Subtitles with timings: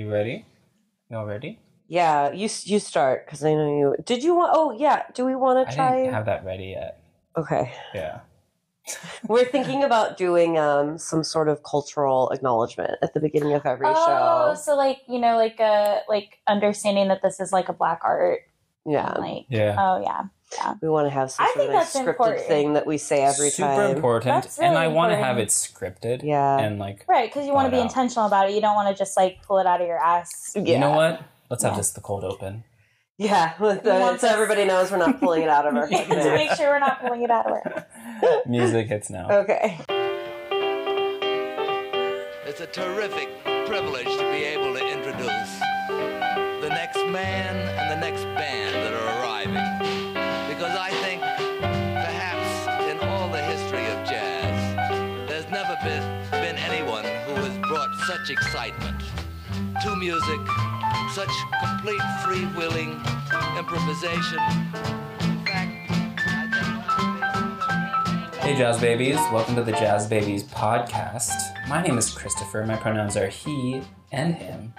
[0.00, 0.46] You ready?
[1.10, 1.58] Y'all ready?
[1.86, 3.96] Yeah, you you start because I know you.
[4.02, 4.52] Did you want?
[4.54, 5.02] Oh yeah.
[5.12, 5.92] Do we want to try?
[5.92, 7.02] I didn't have that ready yet.
[7.36, 8.20] okay, Yeah.
[9.28, 13.88] we're thinking about doing um some sort of cultural acknowledgement at the beginning of every
[13.88, 14.58] oh, show.
[14.58, 18.40] so like you know, like a like understanding that this is like a black art.
[18.86, 19.76] Yeah, and, like Yeah.
[19.78, 20.22] oh yeah,
[20.82, 22.46] we want to have some I sort think of like that's scripted important.
[22.46, 23.96] thing that we say every Super time.
[23.96, 24.42] important.
[24.44, 26.22] That's and I want to have it scripted.
[26.22, 26.58] Yeah.
[26.58, 27.28] And like, right.
[27.30, 27.84] Because you want to be out.
[27.84, 28.54] intentional about it.
[28.54, 30.52] You don't want to just like pull it out of your ass.
[30.56, 30.62] Yeah.
[30.74, 31.22] you know what?
[31.50, 31.78] Let's have Yeah.
[31.78, 32.64] this the cold open.
[33.18, 36.52] Yeah, with the- so everybody knows we're not pulling it out of our to make
[36.52, 37.86] sure we're not pulling it out of our.
[38.46, 39.28] Music hits now.
[39.30, 39.78] Okay.
[42.46, 43.28] It's a terrific
[43.66, 45.60] privilege to be able to introduce
[46.60, 47.59] the next man
[58.20, 59.00] such excitement
[59.82, 60.40] to music,
[61.10, 61.30] such
[61.64, 62.90] complete free-willing
[63.56, 64.38] improvisation.
[65.20, 66.48] In fact, I
[68.22, 69.16] think Hey, Jazz Babies.
[69.32, 71.32] Welcome to the Jazz Babies podcast.
[71.68, 72.66] My name is Christopher.
[72.66, 73.80] My pronouns are he
[74.12, 74.74] and him.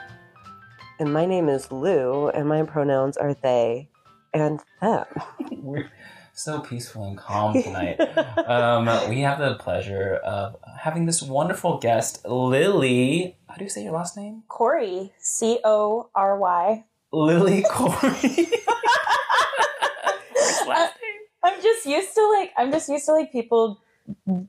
[1.00, 3.90] And my name is Lou, and my pronouns are they
[4.36, 5.06] and them.
[6.32, 8.00] We're so peaceful and calm tonight.
[8.48, 13.36] um, we have the pleasure of having this wonderful guest, Lily.
[13.50, 14.44] How do you say your last name?
[14.48, 16.86] Cory, C O R Y.
[17.12, 18.48] Lily Cory.
[20.68, 20.94] last
[21.44, 23.82] I'm just used to like I'm just used to like people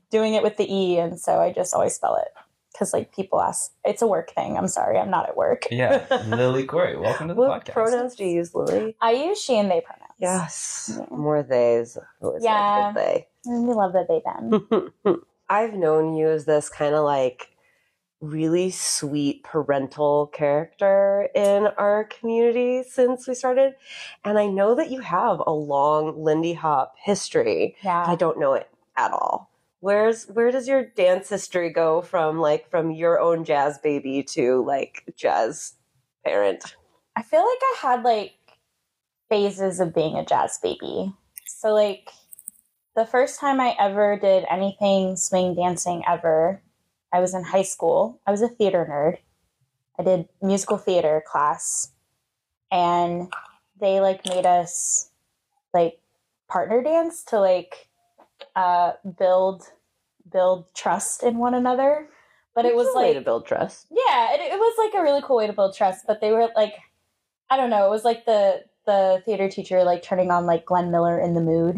[0.09, 2.29] doing it with the E, and so I just always spell it
[2.71, 3.73] because like people ask.
[3.83, 4.57] It's a work thing.
[4.57, 5.65] I'm sorry, I'm not at work.
[5.69, 6.95] Yeah, Lily Cory.
[6.95, 7.73] Welcome to the What podcast.
[7.73, 8.95] pronouns do you use, Lily?
[9.01, 10.02] I use she and they pronouns.
[10.23, 11.05] Yes, Yeah.
[11.15, 11.97] more theys.
[12.41, 12.91] Yeah.
[12.93, 13.27] like they.
[13.45, 15.21] We love that they them.
[15.49, 17.49] I've known you as this kind of like
[18.21, 23.73] really sweet parental character in our community since we started.
[24.23, 27.75] And I know that you have a long Lindy Hop history.
[27.83, 28.05] Yeah.
[28.07, 29.49] I don't know it at all.
[29.81, 34.63] Where's where does your dance history go from like from your own jazz baby to
[34.65, 35.73] like jazz
[36.25, 36.77] parent?
[37.17, 38.31] I feel like I had like
[39.29, 41.13] phases of being a jazz baby.
[41.45, 42.09] So like
[42.95, 46.61] the first time I ever did anything swing dancing ever,
[47.11, 48.21] I was in high school.
[48.27, 49.17] I was a theater nerd.
[49.99, 51.91] I did musical theater class
[52.71, 53.31] and
[53.79, 55.11] they like made us
[55.73, 55.99] like
[56.47, 57.87] partner dance to like
[58.55, 59.63] uh build
[60.31, 62.09] build trust in one another.
[62.55, 63.87] But it was a way like to build trust.
[63.89, 66.05] yeah, it, it was like a really cool way to build trust.
[66.05, 66.75] But they were like,
[67.49, 70.91] I don't know, it was like the the theater teacher like turning on like Glenn
[70.91, 71.77] Miller in the mood.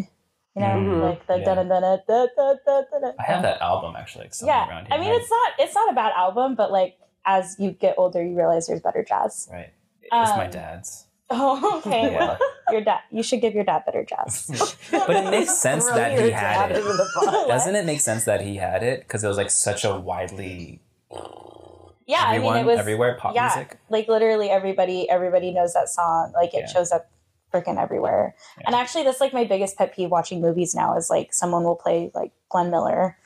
[0.56, 1.02] You know, mm-hmm.
[1.02, 1.44] like the yeah.
[1.44, 3.12] da da da da da da.
[3.20, 4.30] I have that album actually.
[4.42, 4.96] yeah, around here.
[4.96, 8.24] I mean, it's not it's not a bad album, but like as you get older,
[8.24, 9.50] you realize there's better jazz.
[9.52, 9.74] Right.
[10.02, 11.08] It's um, my dad's.
[11.30, 12.14] Oh, okay.
[12.14, 12.38] Yeah.
[12.72, 13.00] your dad.
[13.12, 14.78] You should give your dad better jazz.
[14.92, 16.84] but it makes sense that he had it.
[17.48, 19.02] Doesn't it make sense that he had it?
[19.02, 20.82] Because it was like such a widely
[22.06, 23.80] yeah, everyone I mean it was everywhere pop yeah, music.
[23.90, 26.32] like literally everybody everybody knows that song.
[26.34, 26.68] Like it Yeah.
[26.68, 27.10] shows up
[27.54, 28.36] freaking everywhere.
[28.66, 31.76] And actually, that's like my biggest pet peeve watching movies now is like someone will
[31.78, 33.18] play like Glenn Miller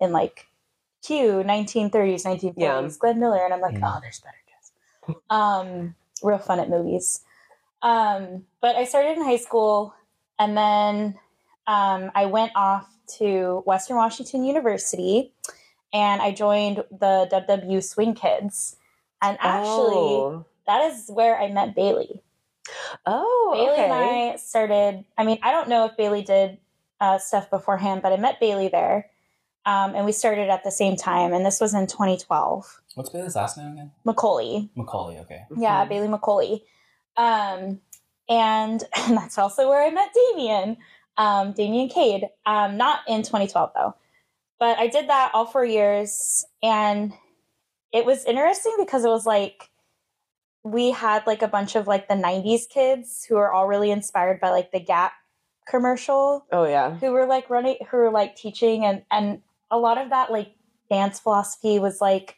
[0.00, 0.48] in like
[1.04, 2.88] Q 1930s, 1940s, Yeah.
[2.98, 3.82] Glenn Miller, and I'm like, Mhm.
[3.84, 5.16] oh, there's better jazz.
[5.30, 7.20] um, real fun at movies.
[7.82, 9.94] Um, but I started in high school,
[10.38, 11.18] and then
[11.68, 12.88] um, I went off
[13.18, 15.32] to Western Washington University,
[15.96, 18.76] and I joined the WW Swing Kids.
[19.22, 22.20] And actually, oh, that is where I met Bailey.
[23.06, 23.84] oh Bailey okay.
[23.84, 25.04] and I started.
[25.16, 26.58] I mean, I don't know if Bailey did
[27.00, 29.08] uh, stuff beforehand, but I met Bailey there,
[29.64, 31.32] um, and we started at the same time.
[31.32, 32.82] And this was in 2012.
[32.94, 33.90] What's Bailey's last name again?
[34.04, 35.18] Macaulay, Macaulay.
[35.20, 35.44] Okay.
[35.56, 35.88] yeah, Mhm.
[35.88, 36.62] Bailey Macaulay,
[37.16, 37.80] um,
[38.28, 40.76] and, and that's also where I met Damien,
[41.16, 42.28] um, Damien Cade.
[42.44, 43.94] Um, not in 2012 though,
[44.58, 47.12] but I did that all four years, and
[47.92, 49.70] it was interesting because it was like
[50.64, 54.40] we had like a bunch of like the 90s kids who were all really inspired
[54.40, 55.12] by like the gap
[55.68, 56.94] commercial Oh yeah.
[56.96, 60.54] who were like running who were like teaching and and a lot of that like
[60.90, 62.36] dance philosophy was like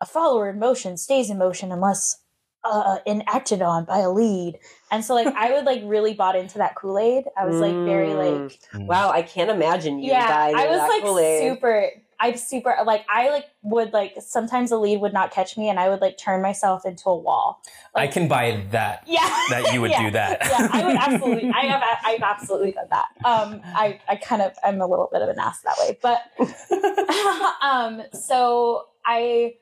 [0.00, 2.16] a follower in motion stays in motion unless
[2.64, 4.58] uh enacted on by a lead
[4.90, 8.08] and so like i would like really bought into that kool-aid i was like very
[8.10, 8.42] Mm.
[8.42, 8.58] like.
[8.74, 11.42] Wow, I can't imagine you yeah i was that like Kool-Aid.
[11.42, 11.90] super
[12.20, 15.80] i'm super like i like would like sometimes the lead would not catch me and
[15.80, 17.62] i would like turn myself into a wall
[17.94, 19.02] I can buy that.
[19.06, 19.20] yeah
[19.50, 20.04] That you would Yeah.
[20.04, 20.38] do that.
[20.42, 24.52] yeah i would absolutely i have i've absolutely done that um i i kind of
[24.62, 26.20] i'm a little bit of an ass that way but
[27.62, 29.54] um so i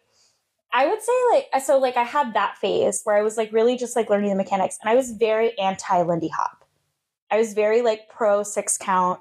[0.72, 3.76] I would say like so like I had that phase where I was like really
[3.76, 6.64] just like learning the mechanics and I was very anti Lindy Hop.
[7.30, 9.20] I was very like pro six count,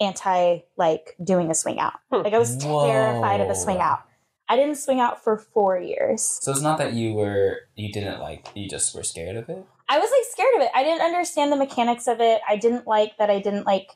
[0.00, 1.94] anti like doing a swing out.
[2.10, 2.22] Hmm.
[2.22, 4.00] Like I was terrified of a swing out.
[4.48, 6.22] I didn't swing out for four years.
[6.22, 9.64] So it's not that you were you didn't like you just were scared of it.
[9.88, 10.70] I was like scared of it.
[10.74, 12.40] I didn't understand the mechanics of it.
[12.48, 13.90] I didn't like that I didn't like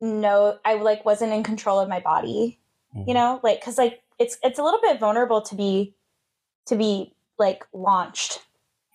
[0.00, 2.60] know I like wasn't in control of my body.
[2.96, 3.08] Mhm.
[3.08, 3.40] You know?
[3.42, 5.94] Like cuz like it's it's a little bit vulnerable to be
[6.66, 8.42] to be like launched.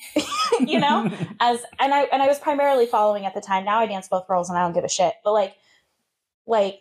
[0.60, 1.10] you know?
[1.40, 3.66] As and I and I was primarily following at the time.
[3.66, 5.14] Now I dance both roles and I don't give a shit.
[5.24, 5.56] But like
[6.46, 6.80] like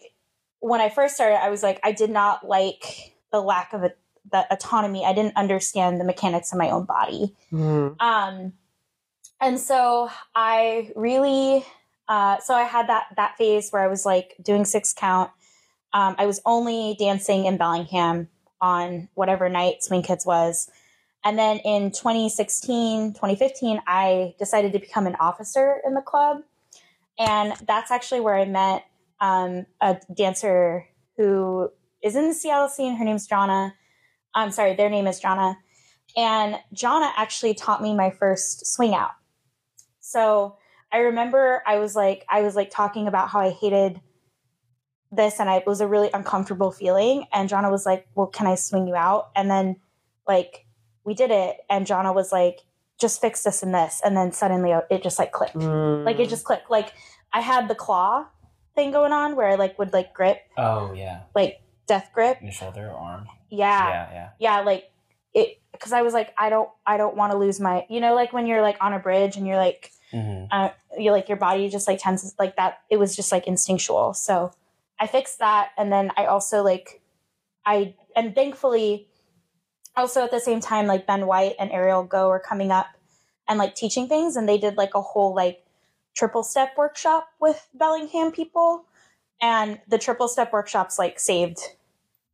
[0.60, 3.92] when I first started I was like I did not like the lack of a,
[4.30, 5.04] that autonomy.
[5.04, 7.34] I didn't understand the mechanics of my own body.
[7.50, 8.00] Mhm.
[8.00, 8.52] Um,
[9.40, 11.64] and so I really,
[12.08, 15.30] uh, so I had that that phase where I was like doing six count.
[15.92, 18.28] Um, I was only dancing in Bellingham
[18.62, 20.70] on whatever night Swing Kids was.
[21.24, 26.38] And then in 2016, 2015, I decided to become an officer in the club.
[27.18, 28.84] And that's actually where I met
[29.20, 30.86] um, a dancer
[31.16, 31.70] who
[32.02, 32.96] is in the Seattle scene.
[32.96, 33.72] Her name's Jonna.
[34.34, 35.56] I'm sorry, their name is Jonna.
[36.16, 39.12] And Jonna actually taught me my first swing out.
[40.00, 40.56] So
[40.92, 44.00] I remember I was like, I was like talking about how I hated
[45.12, 47.26] this and I, it was a really uncomfortable feeling.
[47.32, 49.30] And Jonna was like, Well, can I swing you out?
[49.36, 49.76] And then
[50.26, 50.66] like
[51.04, 51.58] we did it.
[51.68, 52.60] And Jonna was like,
[52.98, 54.00] just fix this and this.
[54.04, 55.56] And then suddenly it just like clicked.
[55.56, 56.04] Mm.
[56.04, 56.70] Like it just clicked.
[56.70, 56.92] Like
[57.32, 58.26] I had the claw
[58.74, 62.38] thing going on where I like would like grip, Oh yeah, like death grip.
[62.42, 63.26] your shoulder or arm.
[63.50, 63.88] Yeah.
[63.88, 64.28] yeah, yeah.
[64.38, 64.90] Yeah, like
[65.34, 68.14] it because I was like, I don't I don't want to lose my you know,
[68.14, 70.68] like when you're like on a bridge and you're like hmm uh,
[70.98, 74.52] you like your body just like tenses like that it was just like instinctual so
[75.02, 77.00] i fixed that and then i also like
[77.66, 79.08] i and thankfully
[79.96, 82.86] also at the same time like ben white and ariel go were coming up
[83.48, 85.64] and like teaching things and they did like a whole like
[86.14, 88.84] triple step workshop with bellingham people
[89.40, 91.58] and the triple step workshops like saved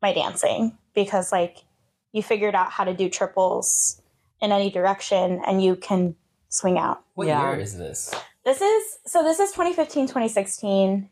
[0.03, 1.65] my dancing because like
[2.13, 4.03] you figured out how to do triples
[4.41, 6.15] in any direction and you can
[6.49, 7.51] swing out What Yeah.
[7.53, 8.15] year is this?
[8.45, 11.11] this is so this is 2015, 2016.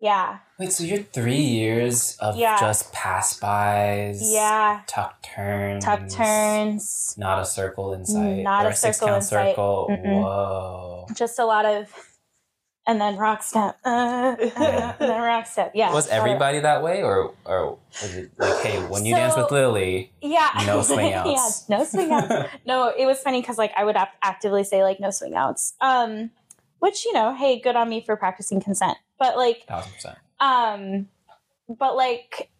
[0.00, 0.38] Yeah.
[0.60, 2.58] Wait, so you're three years of Yeah.
[2.60, 4.82] just pass bys, Yeah.
[4.86, 7.14] tuck turns, Tuck turns.
[7.18, 9.50] not a circle in sight, Not a a circle in sight.
[9.50, 9.88] circle.
[10.04, 11.06] Whoa.
[11.14, 11.92] Just a lot of
[12.86, 13.76] and then rock step.
[13.84, 14.94] Uh, Yeah.
[14.98, 15.72] and then rock step.
[15.74, 15.92] Yeah.
[15.92, 20.12] Was everybody that way, or or was it like, hey, when you dance with Lily,
[20.22, 20.48] Yeah.
[20.64, 21.24] No swing yeah,
[21.68, 22.48] no swing outs.
[22.64, 25.74] no, it was funny because like I would ap- actively say like no swing outs.
[25.80, 26.30] Um,
[26.78, 28.96] which you know, hey, good on me for practicing consent.
[29.18, 30.18] But like, thousand percent.
[30.40, 31.08] um,
[31.68, 32.50] but like,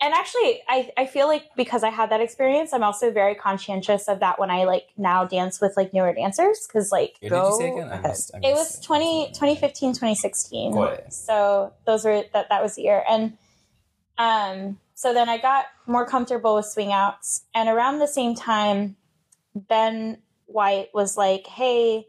[0.00, 4.08] and actually, I I feel like because I had that experience, I'm also very conscientious
[4.08, 7.56] of that when I like now dance with like newer dancers because like Did you
[7.58, 7.80] say Go?
[7.82, 12.62] I missed, I it was missed 20, 2015 2016 Got so those were that that
[12.62, 13.02] was the year.
[13.08, 13.38] And
[14.18, 17.42] um so then i got more comfortable with swing outs.
[17.54, 18.96] And around the same time
[19.54, 22.06] ben white was like hey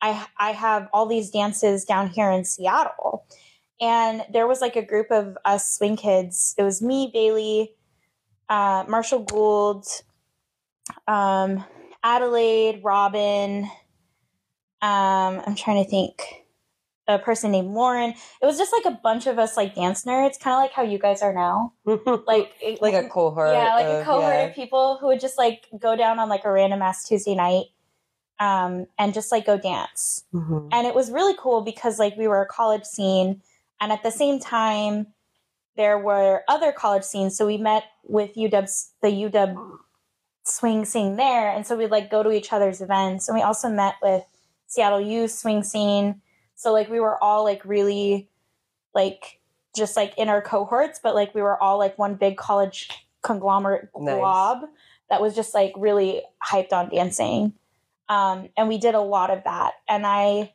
[0.00, 3.24] i i have all these dances down here in seattle
[3.80, 7.74] and there was like a group of us swing kids it was me bailey
[8.48, 9.86] uh, marshall gould
[11.08, 11.64] um,
[12.02, 13.64] adelaide robin
[14.82, 16.22] um, i'm trying to think
[17.08, 18.10] a person named Lauren.
[18.42, 20.82] It was just like a bunch of us like dance nerds, kind of like how
[20.82, 21.72] you guys are now.
[22.26, 23.50] Like it- like a cohort.
[23.52, 24.42] yeah, like a cohort yeah.
[24.46, 27.66] of people who would just like go down on like a random ass Tuesday night
[28.38, 30.24] um, and just like go dance.
[30.34, 30.68] Mhm.
[30.72, 33.40] And it was really cool because like we were a college scene,
[33.80, 35.08] and at the same time
[35.76, 37.36] there were other college scenes.
[37.36, 39.78] So we met with UW's the UW
[40.44, 43.68] swing scene there, and so we'd like go to each other's events, and we also
[43.68, 44.22] met with
[44.66, 46.20] Seattle U swing scene.
[46.54, 48.28] So like we were all like really
[48.94, 49.40] like
[49.76, 52.88] just like in our cohorts, but like we were all like one big college
[53.22, 54.16] conglomerate Nice.
[54.16, 54.62] glob
[55.10, 57.52] that was just like really hyped on dancing.
[58.08, 59.74] Um, and we did a lot of that.
[59.88, 60.54] And I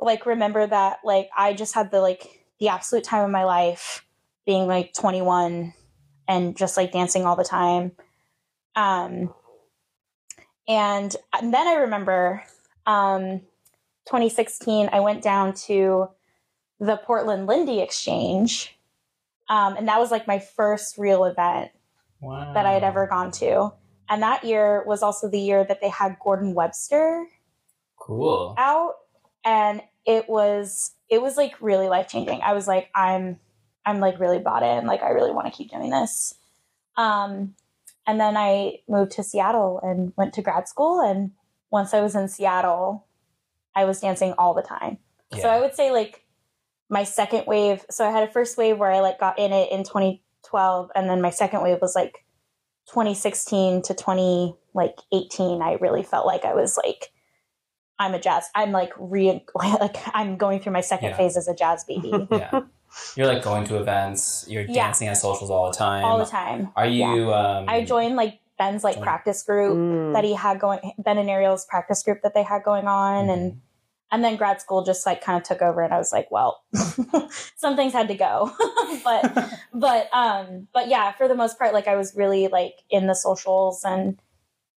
[0.00, 4.04] like remember that like I just had the like the absolute time of my life
[4.46, 5.72] being like 21
[6.28, 7.92] and just like dancing all the time.
[8.74, 9.34] Um,
[10.68, 12.42] and, and then I remember
[12.86, 13.40] um,
[14.06, 16.08] 2016, I went down to
[16.80, 18.76] the Portland Lindy Exchange.
[19.48, 21.70] Um, and that was like my first real event
[22.20, 22.54] Wow.
[22.54, 23.72] that I had ever gone to.
[24.08, 27.26] And that year was also the year that they had Gordon Webster
[27.98, 28.54] Cool.
[28.56, 28.94] out
[29.44, 32.40] and it was it was like really life changing.
[32.42, 33.38] I was like I'm
[33.84, 36.34] I'm like really bought in, like I really want to keep doing this.
[36.96, 37.54] Um
[38.06, 41.00] and then I moved to Seattle and went to grad school.
[41.00, 41.32] And
[41.70, 43.06] once I was in Seattle,
[43.74, 44.98] I was dancing all the time.
[45.40, 46.24] So I would say like
[46.88, 47.84] my second wave.
[47.90, 51.10] So I had a first wave where I like got in it in 2012, and
[51.10, 52.24] then my second wave was like
[52.90, 55.62] 2016 to 20 like 18.
[55.62, 57.10] I really felt like I was like
[57.98, 58.48] I'm a jazz.
[58.54, 61.16] I'm like re like I'm going through my second Yeah.
[61.16, 62.60] phase as a jazz baby yeah.
[63.16, 64.46] You're like going to events.
[64.48, 64.84] You're Yeah.
[64.86, 66.04] dancing at socials all the time.
[66.04, 66.70] all the time.
[66.76, 67.32] Are you?
[67.32, 70.12] Um, I joined like Ben's like Join- practice group Mm.
[70.14, 70.80] that he had going.
[70.98, 73.56] Ben and Ariel's practice group that they had going on, and Mhm.
[74.12, 76.62] and then grad school just like kind of took over and i was like well
[77.56, 78.50] some things had to go
[79.04, 83.08] but but um but yeah for the most part like i was really like in
[83.08, 84.16] the socials and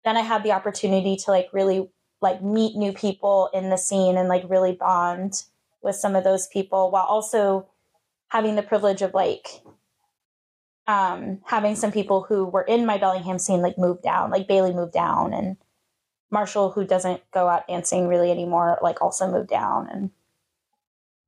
[0.04, 1.88] then i had the opportunity to like really
[2.22, 5.44] like meet new people in the scene and like really bond
[5.82, 7.68] with some of those people while also
[8.28, 9.62] having the privilege of like
[10.88, 14.74] um having some people who were in my bellingham scene like move down like bailey
[14.74, 15.56] moved down and
[16.32, 20.12] Marshall, who doesn't go out dancing really anymore, like also moved down, and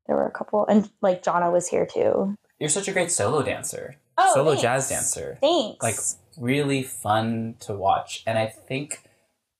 [0.05, 2.35] there were a couple, and like Jonna was here too.
[2.59, 3.95] You're such a great solo dancer.
[4.17, 4.61] Oh, solo thanks.
[4.61, 5.37] jazz dancer.
[5.41, 5.81] Thanks.
[5.81, 5.97] Like
[6.37, 9.01] really fun to watch, and I think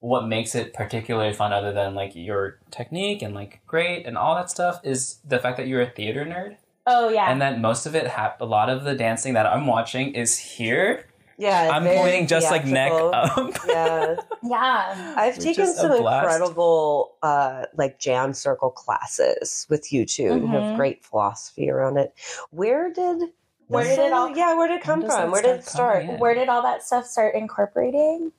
[0.02, 4.36] what makes it particularly fun, other than like your technique and like great and all
[4.36, 7.86] that stuff, is the fact that you're a theater nerd, oh yeah, and that most
[7.86, 11.06] of it, ha- a lot of the dancing that I'm watching is here.
[11.38, 13.56] Yeah, I'm pointing just like neck up.
[13.68, 15.14] Yeah, yeah.
[15.18, 20.24] I've Which taken some incredible uh, like jam circle classes with you two.
[20.24, 20.76] You have Mhm.
[20.78, 22.14] great philosophy around it.
[22.52, 23.30] Where did
[23.68, 25.32] Where did it all- Yeah, where did it come from?
[25.32, 25.94] Where did it start start?
[26.02, 26.20] coming in?
[26.20, 28.32] Where did all that stuff start incorporating?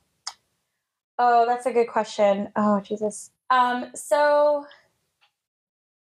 [1.19, 2.49] Oh, that's a good question.
[2.55, 3.31] Oh Jesus.
[3.49, 3.91] Um.
[3.95, 4.65] So,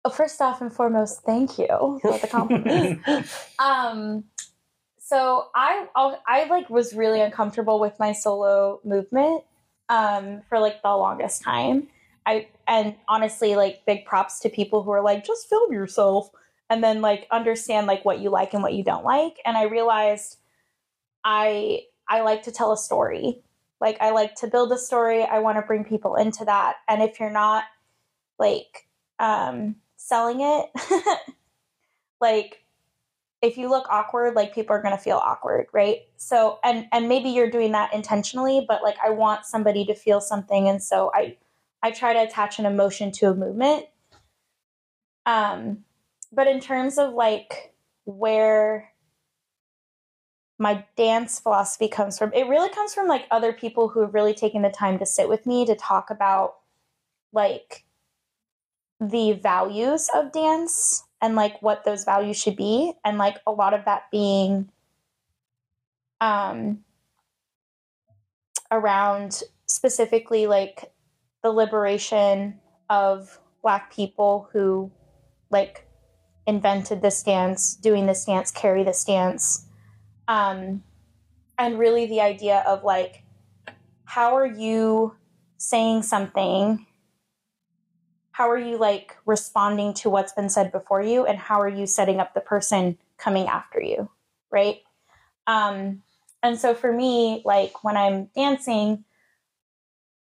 [0.04, 3.02] well, first off and foremost, thank you for the compliment.
[3.60, 4.24] um
[5.12, 5.86] so i
[6.26, 9.44] i like was really uncomfortable with my solo movement
[9.90, 11.86] um for like the longest time
[12.26, 16.30] i and honestly like big props to people who are like just film yourself
[16.70, 19.64] and then like understand like what you like and what you don't like and i
[19.64, 20.38] realized
[21.26, 23.44] i i like to tell a story
[23.82, 25.24] like i like to build a story.
[25.24, 26.76] I want to bring people into that.
[26.88, 27.66] And if you're not
[28.40, 28.88] like
[29.20, 30.70] um selling it
[32.22, 32.64] like
[33.42, 36.00] if you look awkward like people are going to feel awkward right?
[36.18, 40.22] So and and maybe you're doing that intentionally but like i want somebody to feel
[40.22, 40.70] something.
[40.70, 41.36] And so i
[41.84, 43.86] i try to attach an emotion to a movement.
[45.26, 45.84] Um
[46.32, 47.74] but in terms of like
[48.06, 48.91] where
[50.62, 54.34] my dance philosophy comes from it really comes from like other people who have really
[54.34, 56.58] taken the time to sit with me to talk about
[57.34, 57.84] like
[59.00, 62.94] the values of dance and like what those values should be.
[63.04, 64.70] And like a lot of that being
[66.22, 66.84] um
[68.70, 70.94] around specifically like
[71.42, 74.92] the liberation of black people who
[75.50, 75.88] like
[76.46, 79.66] invented this dance doing this dance carry this dance
[80.28, 80.84] um
[81.58, 83.24] and really the idea of like
[84.06, 85.16] how are you
[85.58, 86.86] saying something?
[88.32, 91.26] How are you like responding to what's been said before you?
[91.26, 94.10] And how are you setting up the person coming after you?
[94.52, 94.80] Right?
[95.48, 96.02] Um
[96.44, 99.04] and so for me like when i'm dancing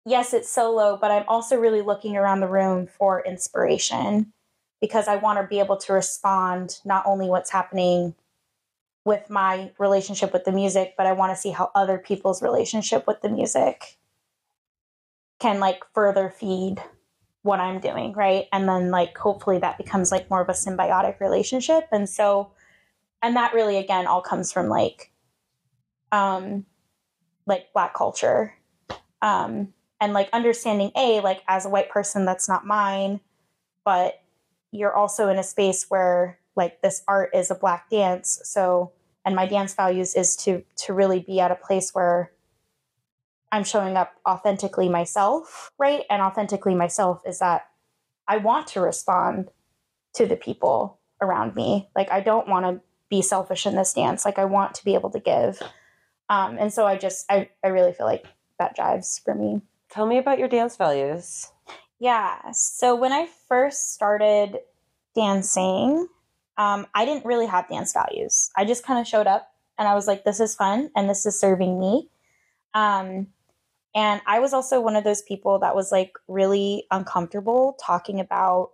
[0.05, 4.31] yes it's solo but i'm also really looking around the room for inspiration
[4.81, 8.13] because i want to be able to respond not only what's happening
[9.05, 13.07] with my relationship with the music but i want to see how other people's relationship
[13.07, 13.97] with the music
[15.39, 16.81] can like further feed
[17.45, 18.47] what I'm doing, right?
[18.51, 21.87] And then like hopefully that becomes like more of a symbiotic relationship.
[21.91, 22.51] And so
[23.21, 25.11] and that really again all comes from like
[26.11, 26.65] um
[27.45, 28.55] like black culture.
[29.21, 33.19] Um and like understanding a like as a white person that's not mine,
[33.85, 34.23] but
[34.71, 38.39] you're also in a space where like this art is a black dance.
[38.43, 38.91] So
[39.25, 42.31] and my dance values is to to really be at a place where
[43.51, 46.03] I'm showing up authentically myself, right?
[46.09, 47.67] And authentically myself is that
[48.27, 49.49] I want to respond
[50.15, 51.89] to the people around me.
[51.95, 54.25] Like I don't want to be selfish in this dance.
[54.25, 55.61] Like I want to be able to give.
[56.29, 58.25] Um, and so I just I, I really feel like
[58.59, 59.61] that jives for me.
[59.89, 61.51] Tell me about your dance values.
[61.99, 62.51] Yeah.
[62.51, 64.59] So when I first started
[65.15, 66.07] dancing,
[66.57, 68.51] um, I didn't really have dance values.
[68.55, 71.25] I just kind of showed up and I was like, this is fun and this
[71.25, 72.09] is serving me.
[72.73, 73.27] Um,
[73.95, 78.71] and I was also one of those people that was like really uncomfortable talking about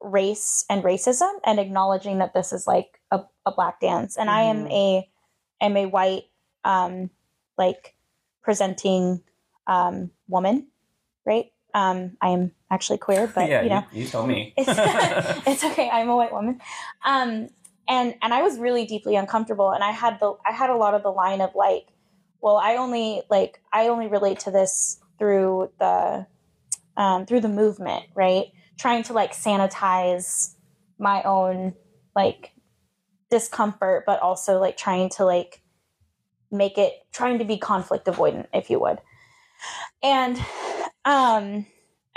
[0.00, 4.16] race and racism and acknowledging that this is like a, a black dance.
[4.16, 4.72] And I am Mhm.
[4.72, 5.10] a
[5.60, 6.24] am a white
[6.64, 7.10] um,
[7.58, 7.96] like
[8.42, 9.22] presenting
[9.66, 10.68] um, woman,
[11.26, 11.52] right?
[11.74, 14.54] Um, I am actually queer, but yeah, you know, you, told me.
[14.56, 14.68] it's,
[15.46, 15.88] it's okay.
[15.90, 16.60] I'm a white woman.
[17.04, 17.48] Um,
[17.88, 20.94] and and I was really deeply uncomfortable, and I had the I had a lot
[20.94, 21.86] of the line of like,
[22.40, 26.26] well, I only like I only relate to this through the
[26.96, 28.46] um, through the movement, right?
[28.78, 30.54] Trying to like sanitize
[30.98, 31.74] my own
[32.14, 32.52] like
[33.30, 35.62] discomfort, but also like trying to like
[36.50, 38.98] make it trying to be conflict avoidant, if you would.
[40.02, 40.38] And
[41.04, 41.66] um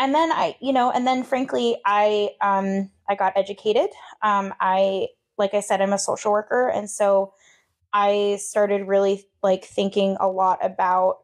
[0.01, 3.89] and then I, you know, and then frankly, I um I got educated.
[4.21, 7.33] Um I like I said, I'm a social worker, and so
[7.93, 11.19] I started really like thinking a lot about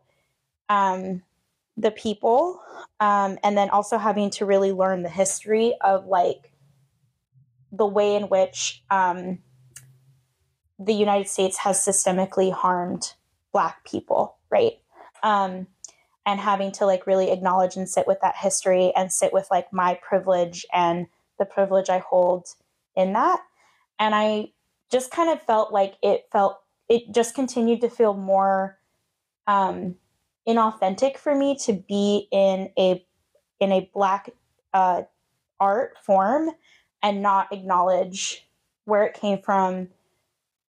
[0.70, 1.24] um
[1.78, 2.60] the people
[3.00, 6.52] um, and then also having to really learn the history of like
[7.72, 9.38] the way in which um,
[10.80, 13.14] the United States has systemically harmed
[13.54, 14.74] Black people, right?
[15.22, 15.68] Um,
[16.28, 19.72] and having to like really acknowledge and sit with that history and sit with like
[19.72, 21.08] my privilege and
[21.40, 22.50] the privilege I hold
[22.98, 23.40] in that.
[23.98, 24.52] And I
[24.92, 28.78] just kind of felt like it felt, it just continued to feel more
[29.48, 29.96] um,
[30.46, 33.04] inauthentic for me to be in a
[33.60, 34.30] in a black
[34.74, 35.04] uh,
[35.60, 36.52] art form
[37.02, 38.48] and not acknowledge
[38.86, 39.88] where it came from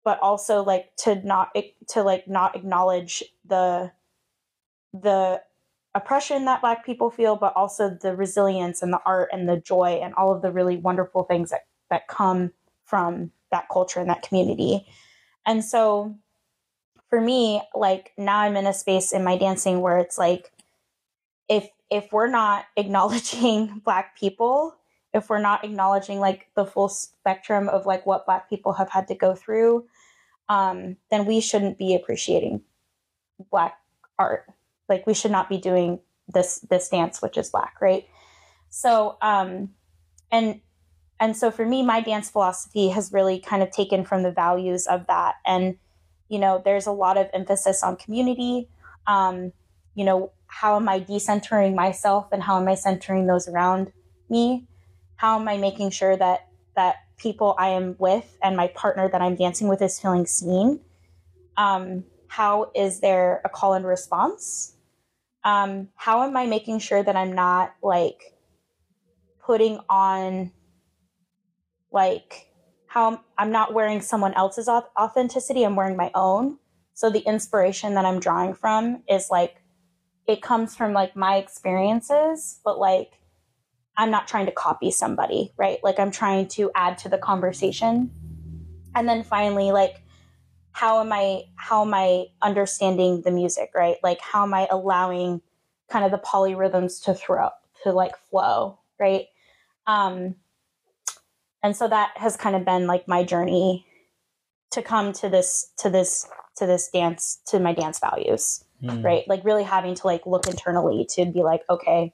[0.04, 1.56] but also like to not
[1.88, 3.92] to like not acknowledge the
[4.92, 5.40] the
[5.94, 10.00] oppression that black people feel but also the resilience and the art and the joy
[10.02, 12.50] and all of the really wonderful things that that come
[12.84, 14.87] from that culture and that community
[15.44, 16.14] and so
[17.12, 20.50] for me, like now I'm in a space in my dancing where it's like
[21.46, 24.75] if if we're not acknowledging black people,
[25.12, 29.08] if we're not acknowledging like the full spectrum of like what black people have had
[29.08, 29.84] to go through,
[30.49, 32.62] um, then we shouldn't be appreciating
[33.50, 33.75] black
[34.18, 34.46] art.
[34.89, 38.07] Like we should not be doing this this dance which is black, right?
[38.71, 39.71] So um
[40.31, 40.61] and
[41.21, 44.87] and so for me my dance philosophy has really kind of taken from the values
[44.87, 45.37] of that.
[45.47, 45.77] And
[46.29, 48.68] you know there's a lot of emphasis on community.
[49.07, 49.53] Um,
[49.95, 53.92] you know how am i decentering myself and how am i centering those around
[54.29, 54.66] me?
[55.16, 59.21] How am i making sure that that people i am with and my partner that
[59.23, 60.81] i'm dancing with is feeling seen?
[61.57, 64.77] Um, how is there a call and response
[65.45, 68.35] um, how am i making sure that i'm not like
[69.45, 70.51] putting on
[71.92, 72.49] like
[72.92, 76.59] how I'm not wearing someone else's authenticity, I'm wearing my own.
[76.92, 79.62] So the inspiration that I'm drawing from is like
[80.27, 83.12] it comes from like my experiences, but like
[83.97, 85.79] I'm not trying to copy somebody, right?
[85.83, 88.11] Like I'm trying to add to the conversation.
[88.95, 90.03] And then finally like
[90.72, 93.96] how am I how am I understanding the music, right?
[94.02, 95.40] Like how am I allowing
[95.90, 97.50] kind of the polyrhythms to throw
[97.85, 99.26] to like flow, right?
[99.87, 100.37] Um
[101.62, 103.87] and so that has kind of been like my journey
[104.72, 109.04] to come to this to this to this dance to my dance values mm.
[109.04, 112.12] right like really having to like look internally to be like okay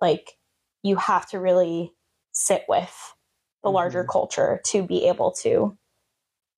[0.00, 0.32] like
[0.82, 1.92] you have to really
[2.32, 3.14] sit with
[3.62, 4.10] the larger mm-hmm.
[4.10, 5.76] culture to be able to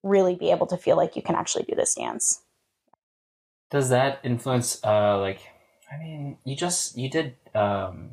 [0.03, 2.43] really be able to feel like you can actually do this dance
[3.71, 5.41] does that influence uh like
[5.93, 8.13] i mean you just you did um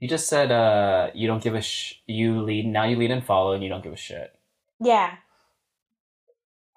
[0.00, 3.24] you just said uh you don't give a sh- you lead now you lead and
[3.24, 4.34] follow and you don't give a shit.
[4.80, 5.16] Yeah.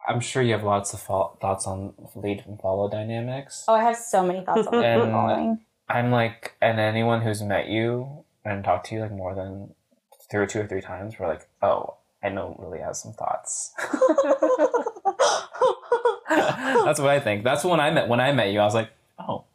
[0.06, 3.64] I'm sure you have lots of fo- thoughts on lead and follow dynamics.
[3.70, 5.60] Oh, I have so many thoughts on lead and following.
[5.88, 9.74] I'm like, and anyone who's met you and talked to you like more than
[10.30, 13.74] three or two or three times, we're like, oh, I know Lily has some thoughts.
[16.30, 17.44] That's what I think.
[17.44, 18.60] That's when I met when I met you.
[18.60, 19.46] I was like, oh,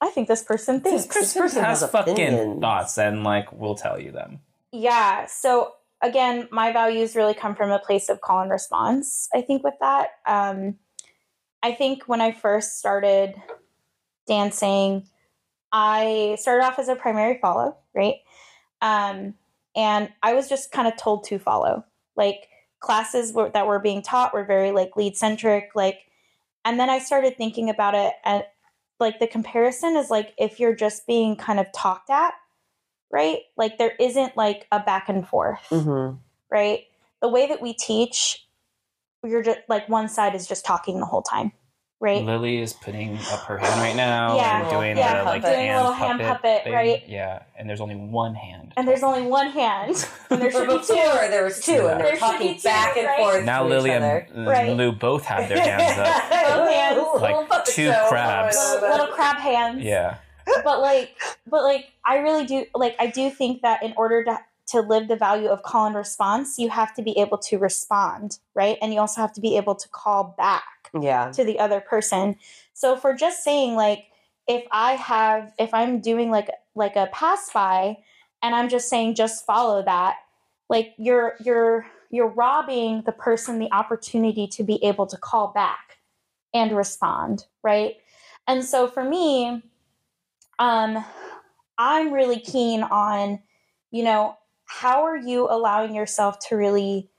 [0.00, 1.04] I think this person thinks.
[1.04, 4.40] This person, this person has, has fucking thoughts, and like we'll tell you them.
[4.72, 5.26] Yeah.
[5.26, 9.28] So again, my values really come from a place of call and response.
[9.34, 10.76] I think with that, um,
[11.62, 13.34] I think when I first started
[14.26, 15.06] dancing,
[15.72, 18.16] I started off as a primary follow, right?
[18.80, 19.34] Um,
[19.74, 21.84] and I was just kind of told to follow.
[22.18, 22.48] Like
[22.80, 26.00] classes were, that were being taught were very like lead centric, like.
[26.64, 28.44] And then I started thinking about it and
[29.00, 32.34] like the comparison is like if you're just being kind of talked at,
[33.10, 33.40] right?
[33.56, 36.16] Like there isn't like a back and forth, mm-hmm.
[36.50, 36.84] right?
[37.22, 38.46] The way that we teach,
[39.24, 41.52] you're just like one side is just talking the whole time,
[42.00, 42.24] right?
[42.24, 45.54] Lily is putting up her hand right now Yeah, and doing yeah, the like doing
[45.54, 46.72] a hand little hand puppet, thing.
[46.72, 47.02] right?
[47.08, 48.72] Yeah, and there's only one hand.
[48.76, 50.78] And there's only one hand, and there should be two.
[50.94, 51.86] before there was two, Yeah.
[51.92, 53.18] and they're should be talking two, back and right?
[53.18, 53.44] forth.
[53.44, 54.28] now to Lily each and other.
[54.50, 54.76] Right.
[54.76, 56.30] Lou both have their hands up.
[56.30, 57.48] Both hands.
[57.50, 58.06] Like two show.
[58.08, 58.56] crabs.
[58.56, 59.82] Little, little crab hands.
[59.84, 60.18] Yeah.
[60.64, 61.10] but like
[61.46, 65.06] but like i really do like i do think that in order to to live
[65.06, 68.94] the value of call and response you have to be able to respond right and
[68.94, 70.62] you also have to be able to call back
[70.98, 71.30] Yeah.
[71.32, 72.36] to the other person
[72.72, 74.06] so for just saying like
[74.46, 77.96] if i have if i'm doing like like a pass by
[78.42, 80.16] and i'm just saying just follow that
[80.68, 85.98] like you're you're you're robbing the person the opportunity to be able to call back
[86.54, 87.96] and respond right
[88.46, 89.62] and so for me
[90.58, 91.04] um
[91.76, 93.40] i'm really keen on
[93.90, 97.10] you know how are you allowing yourself to really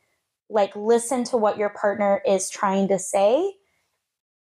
[0.49, 3.53] like listen to what your partner is trying to say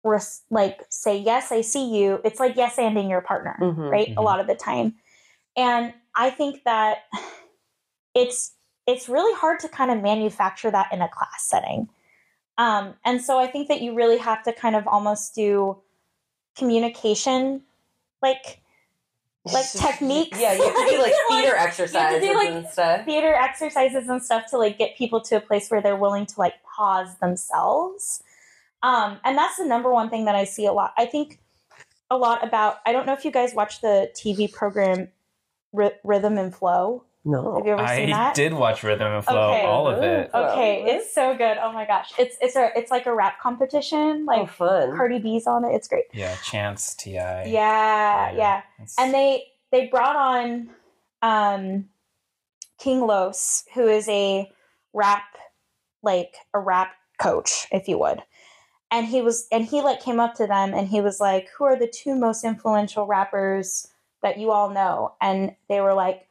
[0.06, 3.90] res- like say yes i see you it's like yes anding your partner Mhm.
[3.90, 4.24] right a Mhm.
[4.24, 4.94] lot of the time
[5.56, 6.98] and i think that
[8.14, 8.52] it's
[8.86, 11.88] it's really hard to kind of manufacture that in a class setting
[12.58, 15.76] um, and so i think that you really have to kind of almost do
[16.56, 17.62] communication
[18.22, 18.60] like
[19.52, 20.40] like techniques.
[20.40, 23.04] Yeah, you have to do like Like, theater you exercises do, like, and stuff.
[23.04, 26.34] theater exercises and stuff to like get people to a place where they're willing to
[26.40, 28.24] like pause themselves
[28.86, 31.40] um, and that's the number one thing that i see a lot i think
[32.10, 35.08] a lot about i don't know if you guys watch the tv program
[35.72, 37.56] Ry- rhythm and flow No.
[37.56, 39.64] have you ever seen I that did watch Rhythm and Flow, Okay.
[39.66, 40.30] all of it.
[40.32, 40.94] Okay Flow.
[40.94, 44.32] it's so good oh my gosh it's it's a it's like a rap competition oh,
[44.32, 44.96] like fun.
[44.96, 47.10] cardi b's on it it's great Yeah, Chance, Ti.
[47.10, 49.30] yeah yeah It's- and they
[49.72, 50.70] they brought on
[51.22, 51.88] um
[52.78, 54.50] king los who is a
[54.92, 55.24] rap
[56.02, 58.22] like a rap coach if you would
[58.90, 61.64] and he was and he like came up to them and he was like who
[61.64, 63.88] are the two most influential rappers
[64.22, 66.28] that you all know and they were like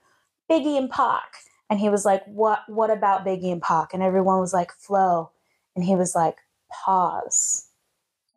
[0.49, 1.23] biggie and Pac
[1.69, 5.31] and he was like what what about biggie and Pac and everyone was like flow
[5.75, 6.37] and he was like
[6.71, 7.67] pause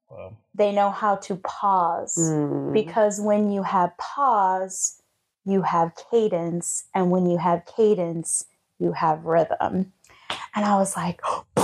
[0.08, 0.36] Whoa.
[0.54, 2.72] they know how to pause Mm.
[2.72, 5.02] because when you have pause,
[5.44, 8.44] you have cadence, and when you have cadence,
[8.78, 9.92] you have rhythm.
[10.54, 11.20] And I was like,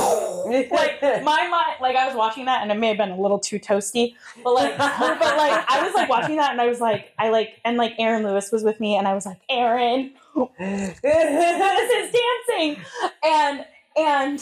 [0.70, 3.38] like my mind, like I was watching that, and it may have been a little
[3.38, 7.12] too toasty, but like, but like I was like watching that, and I was like,
[7.18, 10.12] I like, and like Aaron Lewis was with me, and I was like, Aaron,
[10.60, 12.14] this is
[12.48, 12.84] dancing,
[13.24, 13.64] and
[13.96, 14.40] and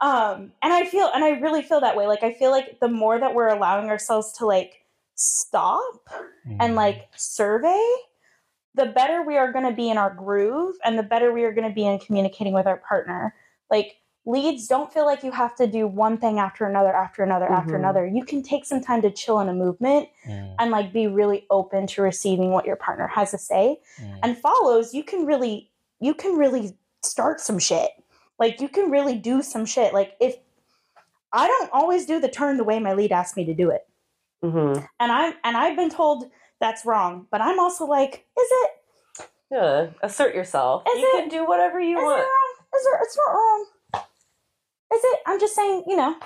[0.00, 2.06] um and I feel, and I really feel that way.
[2.06, 6.08] Like I feel like the more that we're allowing ourselves to like stop
[6.46, 6.56] Mm.
[6.60, 7.82] and like survey,
[8.74, 11.52] the better we are going to be in our groove and the better we are
[11.52, 13.34] going to be in communicating with our partner.
[13.70, 17.50] Like leads don't feel like you have to do one thing after another, after another,
[17.50, 17.78] after Mhm.
[17.80, 18.06] another.
[18.06, 21.46] You can take some time to chill in a movement Mm, and like be really
[21.50, 23.80] open to receiving what your partner has to say.
[24.00, 24.18] mm.
[24.22, 27.90] And follows, you can really you can really start some shit.
[28.38, 29.92] Like you can really do some shit.
[29.94, 30.36] Like if
[31.32, 33.86] I don't always do the turn the way my lead asked me to do it
[34.42, 34.86] Mhm.
[35.00, 38.70] and I'm and I've been told that's wrong, but I'm also like, is it?
[39.50, 40.82] Yeah, assert yourself.
[40.88, 42.18] Is you it- can do whatever you Is it want.
[42.20, 42.54] wrong?
[42.74, 42.98] Is it?
[43.02, 43.66] It's not wrong.
[44.94, 45.18] Is it?
[45.26, 46.16] I'm just saying, you know.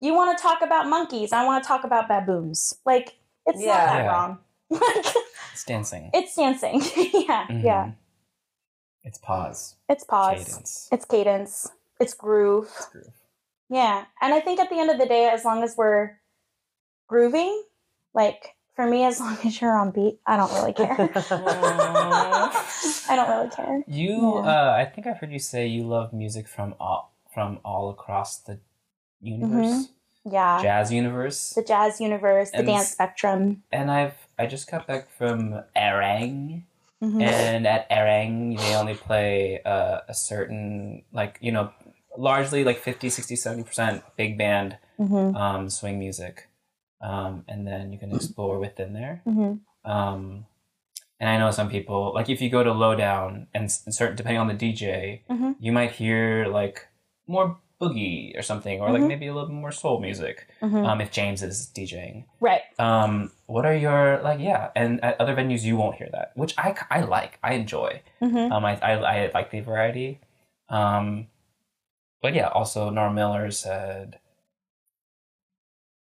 [0.00, 1.32] You want to talk about monkeys?
[1.32, 2.74] I want to talk about baboons.
[2.84, 3.16] Like
[3.46, 3.68] it's Yeah.
[3.76, 4.12] not that Yeah.
[4.12, 4.38] wrong.
[5.52, 6.10] It's dancing.
[6.12, 6.74] it's dancing.
[7.28, 7.62] yeah, Mhm.
[7.64, 7.90] yeah.
[9.04, 9.76] It's pause.
[9.88, 10.44] It's pause.
[10.44, 10.88] Cadence.
[10.92, 11.70] It's cadence.
[11.98, 12.70] It's groove.
[12.92, 13.14] groove.
[13.70, 16.20] Yeah, and I think at the end of the day, as long as we're
[17.08, 17.62] grooving,
[18.12, 20.92] like for me, as long as you're on beat, I don't really care.
[23.08, 23.82] I don't really care.
[23.86, 24.50] You, Yeah.
[24.50, 28.38] uh, I think I've heard you say you love music from all from all across
[28.38, 28.58] the
[29.20, 29.88] universe,
[30.24, 30.62] Yeah.
[30.62, 33.62] jazz universe, The jazz universe, the dance spectrum.
[33.70, 36.62] and I've I just got back from Herräng,
[37.02, 37.20] Mhm.
[37.20, 41.72] and at Herräng they only play uh, a certain like you know
[42.16, 45.36] largely like 50 60 70 percent big band Mhm.
[45.36, 46.48] um, swing music
[47.02, 49.60] um, and then you can explore within there Mhm.
[49.84, 50.46] um,
[51.20, 54.40] and I know some people like if you go to Lowdown and s- certain depending
[54.40, 55.56] on the DJ, Mhm.
[55.60, 56.88] you might hear like
[57.26, 59.08] more boogie or something, or like Mhm.
[59.08, 60.48] maybe a little more soul music.
[60.62, 60.86] Mhm.
[60.86, 62.62] Um, if James is DJing, right.
[62.78, 64.40] um, what are your like?
[64.40, 68.00] Yeah, and at other venues you won't hear that, which I, I like, I enjoy.
[68.22, 68.50] Mhm.
[68.50, 68.92] Um, I, I
[69.26, 70.20] I like the variety.
[70.70, 71.28] Um,
[72.22, 74.18] but yeah, also Norma Miller said,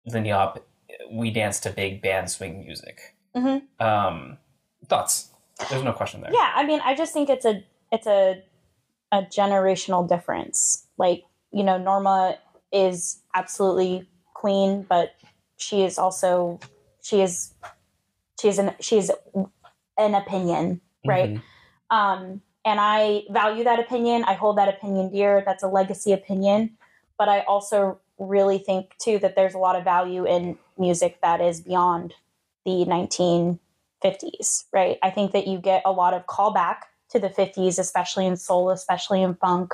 [0.05, 0.65] Lindy Hop,
[1.11, 3.15] we dance to big band swing music.
[3.35, 3.63] Mhm.
[3.81, 4.37] Um,
[4.87, 5.31] thoughts?
[5.69, 6.31] There's no question there.
[6.33, 8.41] Yeah, I mean, I just think it's a it's a
[9.11, 10.85] a generational difference.
[10.99, 12.38] Like, you know, Norma
[12.71, 15.13] is absolutely queen, but
[15.57, 16.59] she is also
[17.01, 17.53] she is
[18.39, 19.12] she is an she is
[19.97, 21.35] an opinion, right?
[21.35, 21.41] Mhm.
[21.89, 24.23] Um, and I value that opinion.
[24.25, 25.43] I hold that opinion dear.
[25.45, 26.77] That's a legacy opinion.
[27.17, 31.41] But I also really think too that there's a lot of value in music that
[31.41, 32.13] is beyond
[32.65, 34.97] the 1950s, right?
[35.01, 38.69] I think that you get a lot of callback to the 50s, especially in soul,
[38.69, 39.73] especially in funk.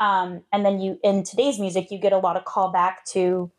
[0.00, 3.50] Um, and then you in today's music, you get a lot of callback to,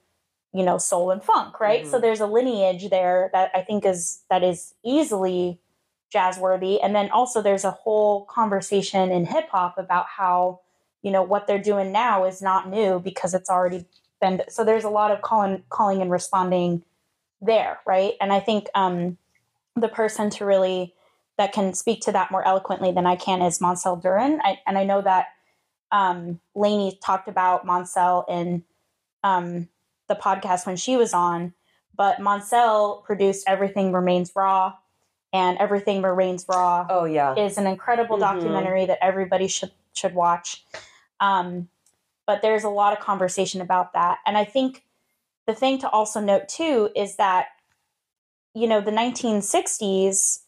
[0.53, 1.87] you know, soul and funk, right?
[1.87, 2.01] So Mhm.
[2.01, 5.59] there's a lineage there that I think is that is easily
[6.11, 6.81] jazz worthy.
[6.81, 10.61] And then also there's a whole conversation in hip hop about how,
[11.03, 13.85] you know, what they're doing now is not new because it's already
[14.21, 16.83] been so there's a lot of calling calling and responding
[17.41, 18.13] there, right?
[18.21, 19.17] And I think um
[19.75, 20.93] the person to really
[21.37, 24.41] that can speak to that more eloquently than I can is Moncell Durden.
[24.43, 25.27] I, and I know that
[25.91, 28.63] um, Lainey talked about Moncell in
[29.23, 29.67] um,
[30.07, 31.53] the podcast when she was on,
[31.95, 34.73] but Moncell produced Everything Remains Raw,
[35.33, 37.35] and Everything Remains Raw Oh yeah.
[37.35, 38.21] is an incredible Mhm.
[38.21, 40.63] documentary that everybody should should watch.
[41.19, 41.67] Um,
[42.25, 44.85] but there's a lot of conversation about that, and I think
[45.47, 47.47] the thing to also note too is that
[48.53, 50.39] you know the 1960s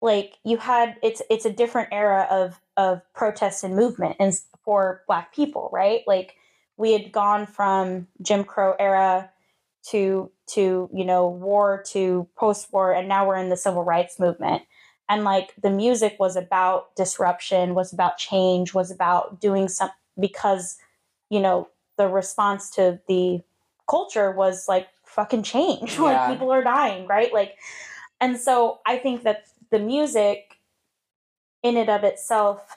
[0.00, 4.32] like you had it's it's a different era of of protest and movement and
[4.68, 6.02] for black people right?
[6.06, 6.34] Like
[6.76, 9.30] we had gone from jim crow era
[9.90, 14.20] to to you know war to post war and now we're in the civil rights
[14.20, 14.62] movement.
[15.08, 20.76] And like the music was about disruption was about change was about doing some because
[21.30, 23.40] you know the response to the
[23.88, 26.02] culture was like fucking change Yeah.
[26.02, 27.32] like people are dying right?
[27.32, 27.54] Like
[28.20, 30.58] and so i think that the music
[31.62, 32.76] in and of itself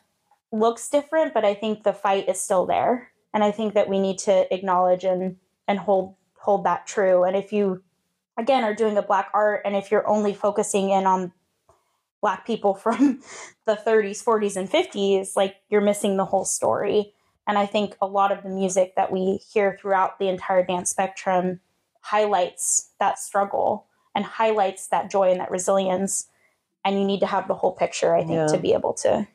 [0.51, 3.11] looks different but i think the fight is still there.
[3.33, 5.37] And i think that we need to acknowledge and
[5.67, 7.23] and hold hold that true.
[7.23, 7.83] And if you
[8.37, 11.31] again are doing a black art and if you're only focusing in on
[12.21, 13.21] black people from
[13.65, 17.13] the 30s 40s and 50s like you're missing the whole story.
[17.47, 20.89] And i think a lot of the music that we hear throughout the entire dance
[20.89, 21.59] spectrum
[22.01, 26.27] highlights that struggle and highlights that joy and that resilience.
[26.83, 28.47] And you need to have the whole picture i think Yeah.
[28.47, 29.27] to be able to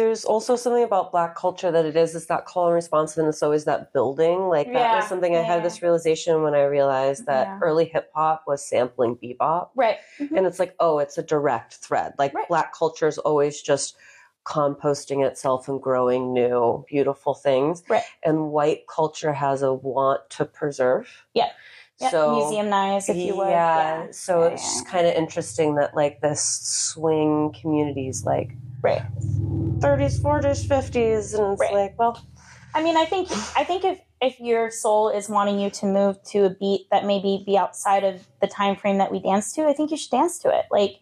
[0.00, 3.28] There's also something about black culture that it is it's that call and response and
[3.28, 4.48] it's always that building.
[4.48, 7.58] Like that Yeah, was something I had this realization when I realized that Yeah.
[7.62, 9.68] early hip hop was sampling bebop.
[9.74, 10.46] right And mm-hmm.
[10.46, 12.14] it's like, oh, it's a direct thread.
[12.18, 12.48] Like Right.
[12.48, 13.94] black culture is always just
[14.46, 17.82] composting itself and growing new, beautiful things.
[17.86, 18.02] Right.
[18.22, 21.26] And white culture has a want to preserve.
[21.34, 21.50] Yeah.
[22.00, 24.68] Yep, So museumized if you would yeah, so Yeah, it's yeah.
[24.80, 29.02] just kind of interesting that like this swing communities like right
[29.80, 31.72] 30s, 40s, 50s, and it's Right.
[31.72, 32.22] like, well,
[32.74, 36.22] I mean, I think I think if if your soul is wanting you to move
[36.24, 39.66] to a beat that maybe be outside of the time frame that we dance to,
[39.66, 40.66] I think you should dance to it.
[40.70, 41.00] Like,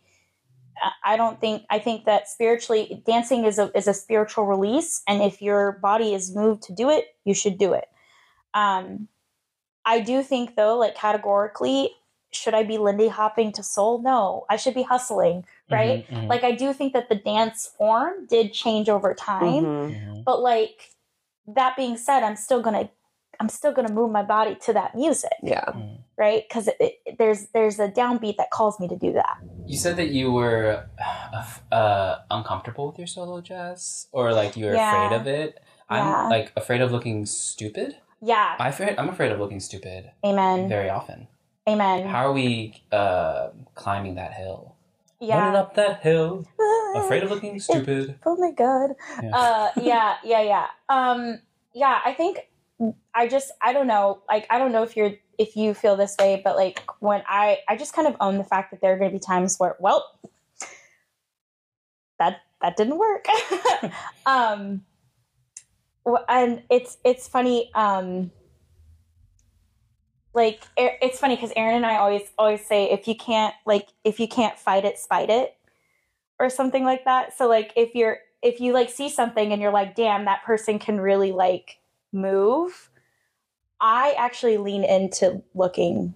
[0.80, 5.02] I- I don't think I think that spiritually dancing is a is a spiritual release,
[5.08, 7.86] and if your body is moved to do it, you should do it.
[8.54, 9.08] Um,
[9.94, 11.92] I do think though, like categorically,
[12.30, 14.02] should I be Lindy hopping to soul?
[14.02, 16.04] No, I should be hustling, right?
[16.06, 19.94] Mhm, mhm, Like I do think that the dance form did change over time mhm.
[19.94, 20.24] mhm.
[20.24, 20.90] but like
[21.46, 22.84] that being said i'm still gonna
[23.40, 25.64] i'm still gonna move my body to that music yeah.
[25.72, 25.98] Mhm.
[26.18, 29.78] right because it, it, there's there's a downbeat that calls me to do that You
[29.78, 34.76] said that you were uh, uh, uncomfortable with your solo jazz, or like you were
[34.76, 34.88] Yeah.
[34.92, 35.50] afraid of it.
[35.88, 36.28] I'm Yeah.
[36.28, 37.96] like afraid of looking stupid.
[38.20, 41.28] Yeah I afraid, I'm afraid of looking stupid amen very often.
[41.68, 44.74] amen How are we uh, climbing that hill?
[45.20, 45.38] Yeah.
[45.40, 46.46] Running up that hill,
[46.96, 48.18] afraid of looking stupid.
[48.24, 48.90] oh my god
[49.22, 49.30] Yeah.
[49.34, 51.40] uh yeah yeah yeah um
[51.74, 52.38] yeah i think
[53.14, 56.14] i just i don't know like i don't know if you're if you feel this
[56.20, 58.98] way but like when i i just kind of own the fact that there are
[58.98, 60.04] going to be times where well
[62.18, 63.26] that that didn't work
[64.26, 64.84] um
[66.28, 68.30] and it's it's funny um
[70.34, 74.20] like it's funny because aaron and i always always say if you can't like if
[74.20, 75.58] you can't fight it spite it
[76.38, 77.36] or something like that.
[77.36, 80.78] So like if you're if you like see something and you're like damn that person
[80.78, 81.80] can really like
[82.12, 82.90] move
[83.80, 86.14] i actually lean into looking.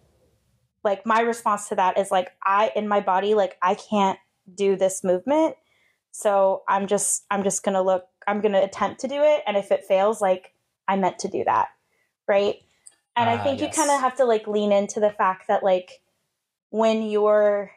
[0.84, 4.18] Like my response to that is like i in my body like i can't
[4.54, 5.56] do this movement.
[6.12, 9.70] So i'm just i'm just gonna look i'm gonna attempt to do it and if
[9.72, 10.52] it fails like
[10.88, 11.68] i meant to do that
[12.28, 12.56] right
[13.16, 13.76] and i Ah, think yes.
[13.76, 16.00] you kind of have to like lean into the fact that like
[16.70, 17.70] when you're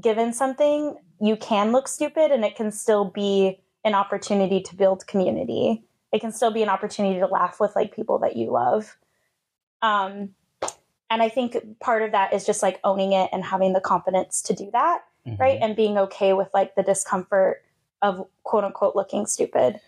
[0.00, 5.06] given something you can look stupid and it can still be an opportunity to build
[5.06, 8.96] community it can still be an opportunity to laugh with like people that you love
[9.82, 10.30] um
[11.12, 14.40] and I think part of that is just like owning it and having the confidence
[14.42, 15.40] to do that, Mhm.
[15.40, 15.58] right?
[15.60, 17.64] And being okay with like the discomfort
[18.02, 19.80] of quote unquote looking stupid.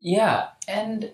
[0.00, 1.12] Yeah, and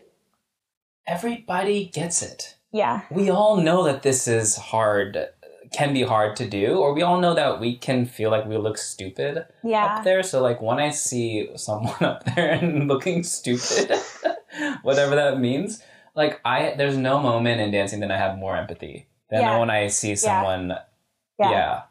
[1.07, 2.57] everybody gets it.
[2.73, 3.03] Yeah.
[3.11, 5.29] We all know that this is hard,
[5.73, 8.57] can be hard to do, or we all know that we can feel like we
[8.57, 9.85] look stupid Yeah.
[9.99, 10.23] up there.
[10.23, 13.92] So, like, when I see someone up there and looking stupid,
[14.83, 15.83] whatever that means,
[16.14, 19.59] like, I there's no moment in dancing that I have more empathy than Yeah.
[19.59, 20.75] when I see someone,
[21.38, 21.83] yeah, Yeah.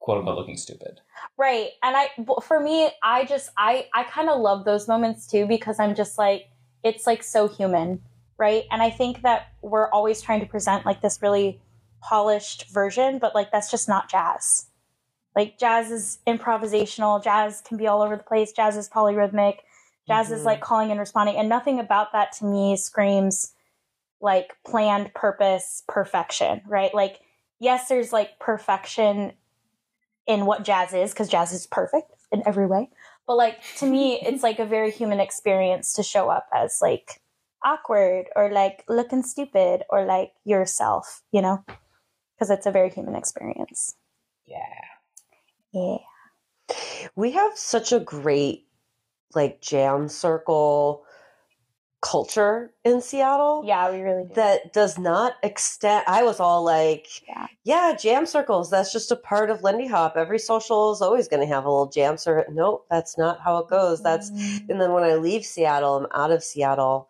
[0.00, 1.00] quote unquote, looking stupid.
[1.36, 1.70] Right.
[1.82, 2.10] And I,
[2.42, 6.16] for me, I just I I kind of love those moments too because I'm just
[6.16, 6.48] like
[6.84, 8.00] it's like so human,
[8.38, 8.64] right?
[8.70, 11.60] And I think that we're always trying to present like this really
[12.00, 14.66] polished version, but like that's just not jazz.
[15.34, 19.58] Like jazz is improvisational, jazz can be all over the place, jazz is polyrhythmic,
[20.06, 20.46] jazz is Mhm.
[20.46, 23.52] like calling and responding and nothing about that to me screams
[24.20, 26.94] like planned purpose perfection, right?
[26.94, 27.20] Like
[27.58, 29.32] yes, there's like perfection
[30.26, 32.90] in what jazz is because jazz is perfect in every way.
[33.26, 37.20] But like to me, it's like a very human experience to show up as like
[37.64, 41.64] awkward or like looking stupid or like yourself, you know,
[42.34, 43.96] because it's a very human experience.
[44.46, 44.58] Yeah.
[45.72, 45.98] Yeah.
[47.14, 48.66] We have such a great
[49.34, 51.04] like jam circle
[52.04, 53.64] culture in Seattle.
[53.66, 54.34] Yeah, we really do.
[54.34, 56.04] that does not extend.
[56.06, 57.46] I was all like, Yeah.
[57.64, 58.70] yeah, jam circles.
[58.70, 60.14] That's just a part of Lindy Hop.
[60.16, 62.52] Every social is always going to have a little jam circle.
[62.54, 64.02] Nope, that's not how it goes.
[64.02, 64.68] That's Mm.
[64.68, 67.08] and then when I leave Seattle, I'm out of Seattle.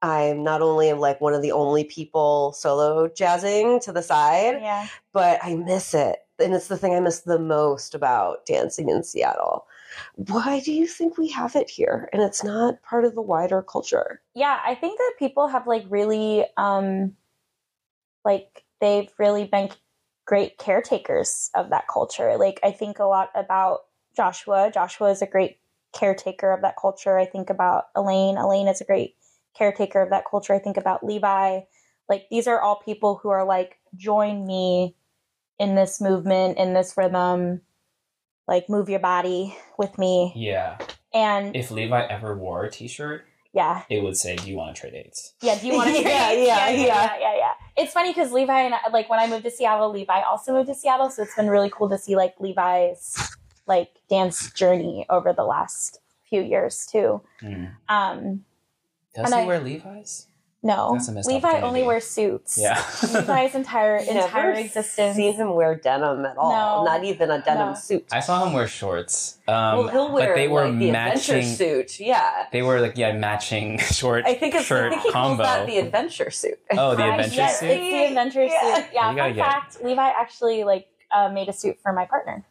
[0.00, 4.86] I'm not only like one of the only people solo jazzing to the side, yeah.
[5.12, 6.18] but I miss it.
[6.38, 9.66] And it's the thing I miss the most about dancing in Seattle.
[10.16, 13.62] Why do you think we have it here and it's not part of the wider
[13.62, 14.20] culture?
[14.34, 17.14] Yeah, I think that people have like really um
[18.24, 19.70] like they've really been
[20.26, 22.36] great caretakers of that culture.
[22.36, 23.80] Like I think a lot about
[24.16, 24.70] Joshua.
[24.72, 25.58] Joshua is a great
[25.92, 27.18] caretaker of that culture.
[27.18, 28.36] I think about Elaine.
[28.36, 29.16] Elaine is a great
[29.56, 30.54] caretaker of that culture.
[30.54, 31.60] I think about Levi.
[32.08, 34.96] Like these are all people who are like join me
[35.58, 37.60] in this movement, in this rhythm.
[38.46, 40.32] Like move your body with me.
[40.36, 40.78] Yeah.
[41.12, 44.80] And If Levi ever wore a T-shirt, yeah, it would say, "Do you want to
[44.80, 46.44] trade dates?" Yeah, do you want to Yeah, trade?
[46.46, 46.86] yeah, yeah, yeah.
[46.86, 47.52] yeah, yeah, yeah.
[47.76, 50.68] It's funny because Levi and I, like when I moved to Seattle, Levi also moved
[50.68, 53.36] to Seattle, so it's been really cool to see like Levi's
[53.68, 57.22] like dance journey over the last few years too.
[57.40, 57.66] Hmm.
[57.88, 58.44] Um,
[59.14, 60.26] Does he I- wear Levi's?
[60.64, 61.62] No, That's a Levi opportunity.
[61.66, 62.58] only wears suits.
[62.60, 62.82] Yeah.
[63.12, 65.14] Levi's entire Never entire existence.
[65.14, 66.84] Seen him wear denim at all.
[66.84, 66.90] No.
[66.90, 67.74] Not even a denim No.
[67.74, 68.06] suit.
[68.10, 69.38] I saw him wear shorts.
[69.46, 71.54] Um, well, he'll wear but they were like, the adventure matching.
[71.54, 72.00] suit.
[72.00, 72.46] Yeah.
[72.50, 75.42] They were like yeah, matching short I think it's I shirt think he calls combo.
[75.44, 76.58] that the adventure suit.
[76.72, 77.68] Oh, the adventure yes, suit?
[77.70, 78.74] It's the adventure Yeah.
[78.76, 78.86] suit.
[78.94, 79.50] Yeah, You gotta fun get it.
[79.52, 82.42] fact: Levi actually like uh, made a suit for my partner.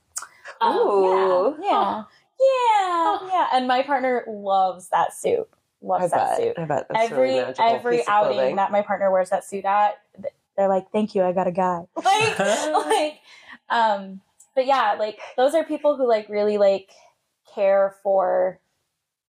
[0.62, 1.58] Um, Ooh.
[1.62, 2.04] yeah,
[2.40, 3.48] yeah, yeah, yeah.
[3.54, 5.48] And my partner loves that suit.
[5.84, 6.38] I Loves that bet.
[6.38, 6.54] suit.
[6.58, 8.56] I bet that's every really magical every outing clothing.
[8.58, 10.00] that my partner wears that suit at,
[10.58, 13.20] they're like, "Thank you, I got a guy." Like, like,
[13.70, 14.22] um,
[14.56, 16.90] but yeah, like those are people who like really like
[17.54, 18.60] care for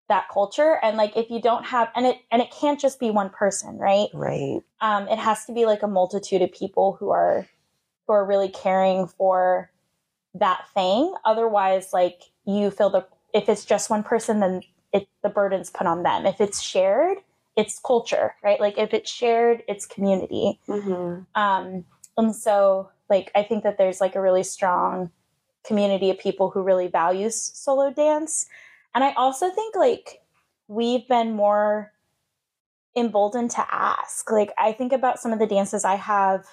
[0.10, 3.10] that culture, and like if you don't have, and it and it can't just be
[3.10, 4.10] one person, right?
[4.14, 4.62] Right.
[4.82, 7.48] um, it has to be like a multitude of people who are
[8.06, 9.72] who are really caring for
[10.36, 14.62] that thing otherwise like you feel the if it's just one person then
[14.94, 16.26] it the burden's put on them.
[16.26, 17.18] If it's shared
[17.56, 18.60] it's culture right?
[18.60, 20.60] Like if it's shared it's community.
[20.66, 21.86] Hmm um
[22.18, 25.10] and so like i think that there's like a really strong
[25.66, 28.48] community of people who really values solo dance.
[28.96, 30.22] And i also think like
[30.68, 31.92] we've been more
[32.96, 34.30] emboldened to ask.
[34.32, 36.46] Like i think about some of the dances i have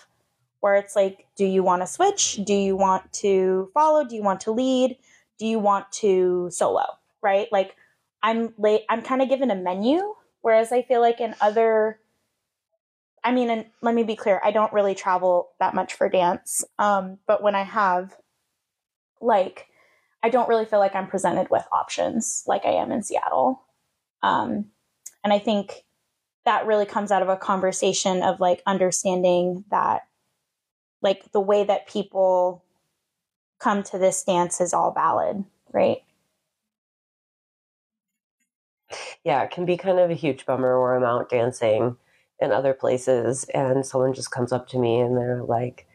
[0.61, 2.41] where it's like do you want to switch?
[2.45, 4.05] Do you want to follow?
[4.05, 4.97] Do you want to lead?
[5.39, 6.85] Do you want to solo
[7.23, 7.49] right?
[7.53, 7.77] Like
[8.23, 11.99] i'm late i'm kind of given a menu whereas i feel like in other
[13.23, 16.65] I mean, and let me be clear, I don't really travel that much for dance.
[16.79, 18.17] Um, but when I have,
[19.21, 19.67] like,
[20.23, 23.63] I don't really feel like I'm presented with options like I am in Seattle.
[24.23, 24.67] Um,
[25.25, 25.85] and I think
[26.45, 30.03] that really comes out of a conversation of like understanding that,
[31.03, 32.65] like, the way that people
[33.59, 35.99] come to this dance is all valid, right?
[39.25, 41.97] Yeah, it can be kind of a huge bummer where I'm out dancing
[42.41, 45.87] in other places and someone just comes up to me and they're like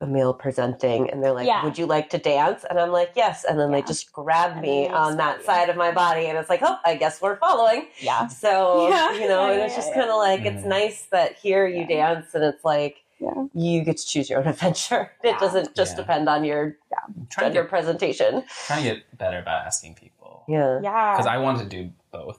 [0.00, 1.62] a male presenting and they're like, Yeah.
[1.62, 2.64] Would you like to dance?
[2.68, 3.44] And I'm like, Yes.
[3.44, 3.76] And then Yeah.
[3.80, 5.44] they just grab And me on that you.
[5.44, 7.86] side of my body and it's like, Oh, I guess we're following.
[8.00, 8.26] Yeah.
[8.44, 9.12] So, Yeah.
[9.12, 10.68] you know, Yeah, and yeah, it's just yeah, kind of like, it's Mhm.
[10.68, 13.44] nice that here you dance and it's like, Yeah.
[13.54, 15.12] you get to choose your own adventure.
[15.22, 15.38] It Yeah.
[15.38, 16.02] doesn't just Yeah.
[16.02, 16.76] depend on your
[17.06, 18.42] I'm to get, presentation.
[18.66, 20.19] trying to get better about asking people.
[20.48, 20.80] Yeah.
[20.82, 21.12] Yeah.
[21.12, 22.38] Because I want to do both.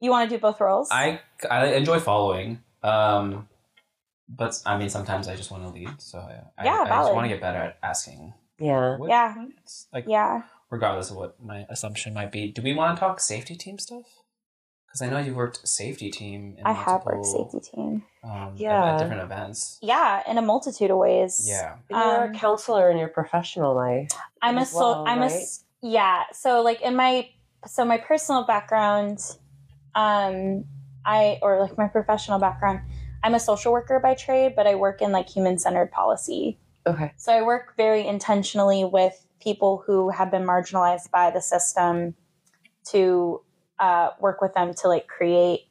[0.00, 0.88] you want to do both roles?
[0.90, 1.20] I
[1.50, 2.62] I enjoy following.
[2.82, 3.48] Um,
[4.28, 6.00] but I mean, sometimes I just want to lead.
[6.00, 8.32] So I, I, Yeah, I just want to get better at asking.
[8.58, 8.96] Yeah.
[8.96, 9.34] What, Yeah.
[9.62, 10.42] It's like yeah.
[10.70, 12.50] regardless of what my assumption might be.
[12.50, 14.04] Do we want to talk safety team stuff?
[14.86, 16.56] Because I know you worked safety team.
[16.58, 18.02] In I have worked multiple, safety team.
[18.24, 18.84] Um, Yeah.
[18.84, 19.78] At, at different events.
[19.82, 21.44] Yeah, in a multitude of ways.
[21.48, 21.76] Yeah.
[21.88, 24.10] You're Um, a counselor in your professional life.
[24.42, 25.32] I'm a as so well, I'm a right?
[25.32, 26.24] s- yeah.
[26.32, 27.28] So like in my
[27.66, 29.18] so my personal background,
[29.94, 30.64] um,
[31.04, 32.80] I or like my professional background,
[33.22, 36.58] I'm a social worker by trade, but I work in like human centered policy.
[36.86, 37.12] Okay.
[37.16, 42.14] So I work very intentionally with people who have been marginalized by the system
[42.86, 43.42] to
[43.78, 45.68] uh, work with them to like create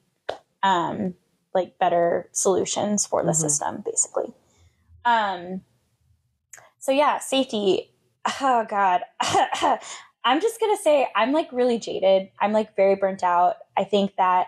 [0.64, 1.14] um,
[1.54, 3.36] like better solutions for the Mhm.
[3.36, 4.34] system, basically.
[5.04, 5.62] Um,
[6.80, 7.91] so yeah, safety.
[8.42, 9.02] Oh God,
[10.24, 12.30] I'm just gonna say I'm like really jaded.
[12.40, 13.56] I'm like very burnt out.
[13.78, 14.48] I think that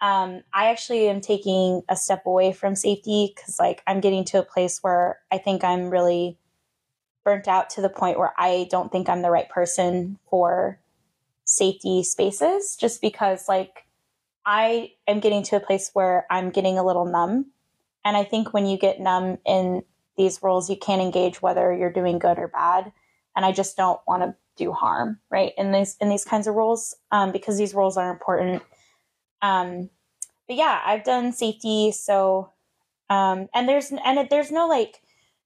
[0.00, 4.40] um, I actually am taking a step away from safety because like I'm getting to
[4.40, 6.38] a place where I think I'm really
[7.24, 10.80] burnt out to the point where I don't think I'm the right person for
[11.44, 13.84] safety spaces just because like
[14.44, 17.46] I am getting to a place where I'm getting a little numb.
[18.04, 19.84] And I think when you get numb in
[20.22, 22.92] these roles, you can't engage whether you're doing good or bad.
[23.36, 25.52] And I just don't want to do harm, right?
[25.56, 28.62] In these in these kinds of roles, um, because these roles are important.
[29.40, 29.90] Um,
[30.46, 32.50] but yeah, I've done safety, so
[33.10, 35.00] um, and there's and it, there's no like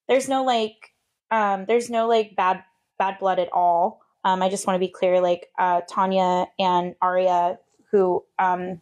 [0.08, 0.92] there's no like
[1.30, 2.62] um, there's no like bad
[2.98, 4.00] bad blood at all.
[4.24, 7.58] Um, I just want to be clear, like uh, Tanya and Aria,
[7.92, 8.80] who um,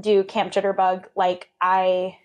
[0.00, 2.16] do Camp Jitterbug, like I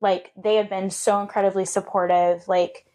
[0.00, 2.46] like they have been so incredibly supportive.
[2.48, 2.86] Like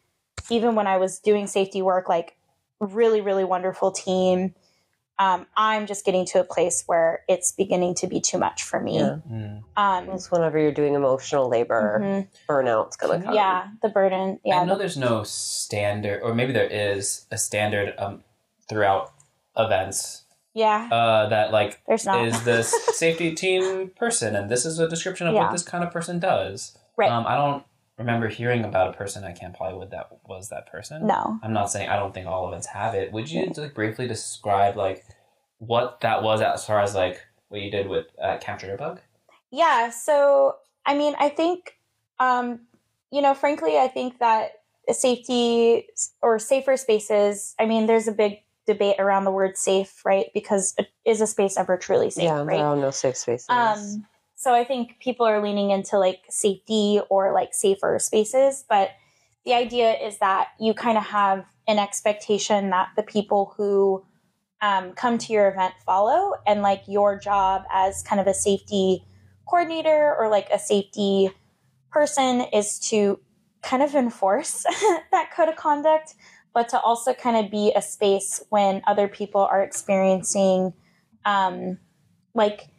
[0.49, 2.35] even when I was doing safety work, like
[2.79, 4.55] really really wonderful team.
[5.19, 8.79] Um, I'm just getting to a place where it's beginning to be too much for
[8.79, 8.97] me.
[8.97, 9.17] Yeah.
[9.31, 9.61] Mm.
[9.77, 12.27] Um, It's whenever you're doing emotional labor, mhm.
[12.49, 13.35] burnout's gonna come.
[13.35, 14.39] yeah, the burden.
[14.43, 18.23] Yeah, I know the- there's no standard, or maybe there is a standard um,
[18.67, 19.11] throughout
[19.55, 20.23] events
[20.55, 20.89] yeah.
[20.91, 22.25] uh, that like There's not.
[22.27, 25.43] is this safety team person, and this is a description of Yeah.
[25.43, 26.75] what this kind of person does.
[26.97, 27.09] Right.
[27.11, 27.63] Um, I don't
[27.97, 31.05] remember hearing about a person at Camp Hollywood that was that person.
[31.07, 31.39] no.
[31.43, 33.11] I'm not saying I don't think all events have it.
[33.11, 35.03] Would you like briefly describe like
[35.59, 38.99] what that was as far as like what you did with uh, Camp Jitterbug?
[39.51, 41.77] Yeah, so I mean, I think,
[42.19, 42.61] um,
[43.11, 44.53] you know, frankly, I think that
[44.91, 45.87] safety
[46.21, 47.55] or safer spaces.
[47.59, 50.27] I mean, there's a big debate around the word safe, right?
[50.33, 50.75] Because
[51.05, 52.57] is a space ever truly safe, Yeah, right?
[52.57, 53.45] there are no safe spaces.
[53.49, 54.05] Um,
[54.43, 58.89] so I think people are leaning into like safety or like safer spaces, but
[59.45, 64.03] the idea is that you kind of have an expectation that the people who
[64.61, 69.05] um, come to your event follow, and like your job as kind of a safety
[69.45, 71.29] coordinator or like a safety
[71.89, 73.19] person is to
[73.61, 74.63] kind of enforce
[75.11, 76.15] that code of conduct,
[76.53, 80.73] but to also kind of be a space when other people are experiencing
[81.25, 81.77] um,
[82.33, 82.69] like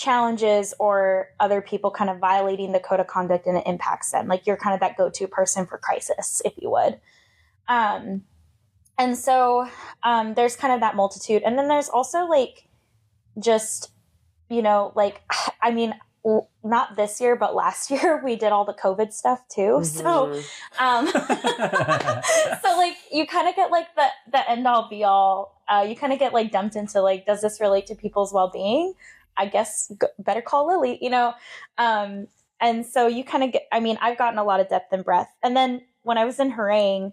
[0.00, 4.26] challenges or other people kind of violating the code of conduct and it impacts them.
[4.28, 6.98] Like you're kind of that go to person for crisis, if you would.
[7.68, 8.24] Um,
[8.98, 9.68] and so
[10.02, 11.42] um, there's kind of that multitude.
[11.42, 12.68] And then there's also like
[13.38, 13.90] just,
[14.48, 15.20] you know, like,
[15.62, 15.94] I mean,
[16.64, 19.80] not this year, but last year we did all the COVID stuff too.
[19.84, 20.44] So, Mhm.
[20.80, 21.06] um,
[22.62, 25.60] so like you kind of get like the the end all be all.
[25.68, 28.50] Uh, you kind of get like dumped into like, does this relate to people's well
[28.50, 28.94] being?
[29.36, 31.34] I guess better call Lily, you know.
[31.78, 32.26] Um,
[32.60, 33.66] and so you kind of get.
[33.72, 35.30] I mean, I've gotten a lot of depth and breadth.
[35.42, 37.12] And then when I was in Herräng,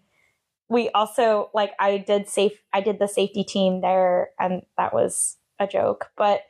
[0.70, 2.62] we also like I did safe.
[2.74, 6.42] I did the safety team there, and that was a joke, but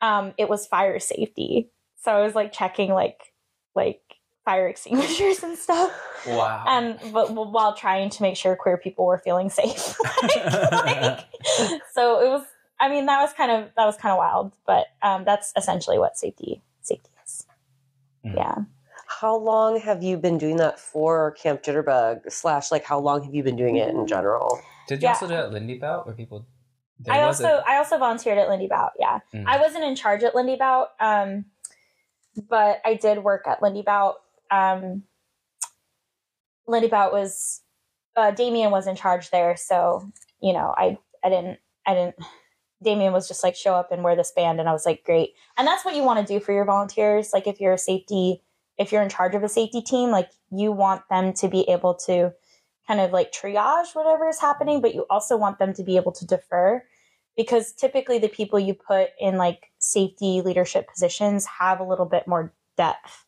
[0.00, 1.70] um, it was fire safety.
[1.96, 3.20] So I was like checking like
[3.74, 4.00] like
[4.44, 5.90] fire extinguishers and stuff
[6.26, 6.64] wow.
[6.68, 11.24] and but while trying to make sure queer people were feeling safe Like- like-
[11.92, 12.42] so it was
[12.80, 15.98] i mean that was kind of that was kind of wild but um, that's essentially
[15.98, 17.46] what safety safety is
[18.24, 18.36] Mhm.
[18.36, 18.56] yeah
[19.20, 22.30] How long have you been doing that for Camp Jitterbug?
[22.30, 24.60] Slash, like, how long have you been doing it in general?
[24.88, 25.12] Did you yeah.
[25.14, 26.44] also do it at Lindy Bout where people?
[27.10, 29.44] i also a- i also volunteered at lindy bout yeah Mm.
[29.46, 31.44] i wasn't in charge at lindy bout um,
[32.48, 34.16] but i did work at lindy bout
[34.50, 35.02] um,
[36.66, 37.60] lindy bout was
[38.16, 40.10] uh, damien was in charge there so
[40.40, 42.16] you know i i didn't i didn't
[42.82, 45.34] damien was just like show up and wear this band and i was like great
[45.56, 48.42] and that's what you want to do for your volunteers like if you're a safety
[48.78, 51.94] if you're in charge of a safety team, like you want them to be able
[51.94, 52.32] to
[52.86, 56.12] kind of like triage whatever is happening, but you also want them to be able
[56.12, 56.82] to defer
[57.36, 62.26] because typically the people you put in like safety leadership positions have a little bit
[62.26, 63.24] more depth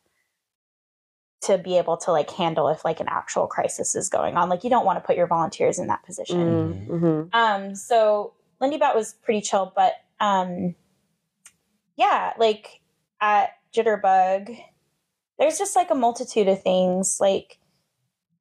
[1.41, 4.49] to be able to like handle if like an actual crisis is going on.
[4.49, 6.87] Like you don't want to put your volunteers in that position.
[6.89, 7.23] Mm-hmm.
[7.33, 10.75] Um, so Lindy Bat was pretty chill, but um,
[11.95, 12.81] yeah, like
[13.21, 14.57] at Jitterbug,
[15.37, 17.17] there's just like a multitude of things.
[17.19, 17.59] Like,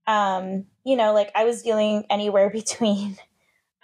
[0.07, 3.17] um, you know, like I was dealing anywhere between,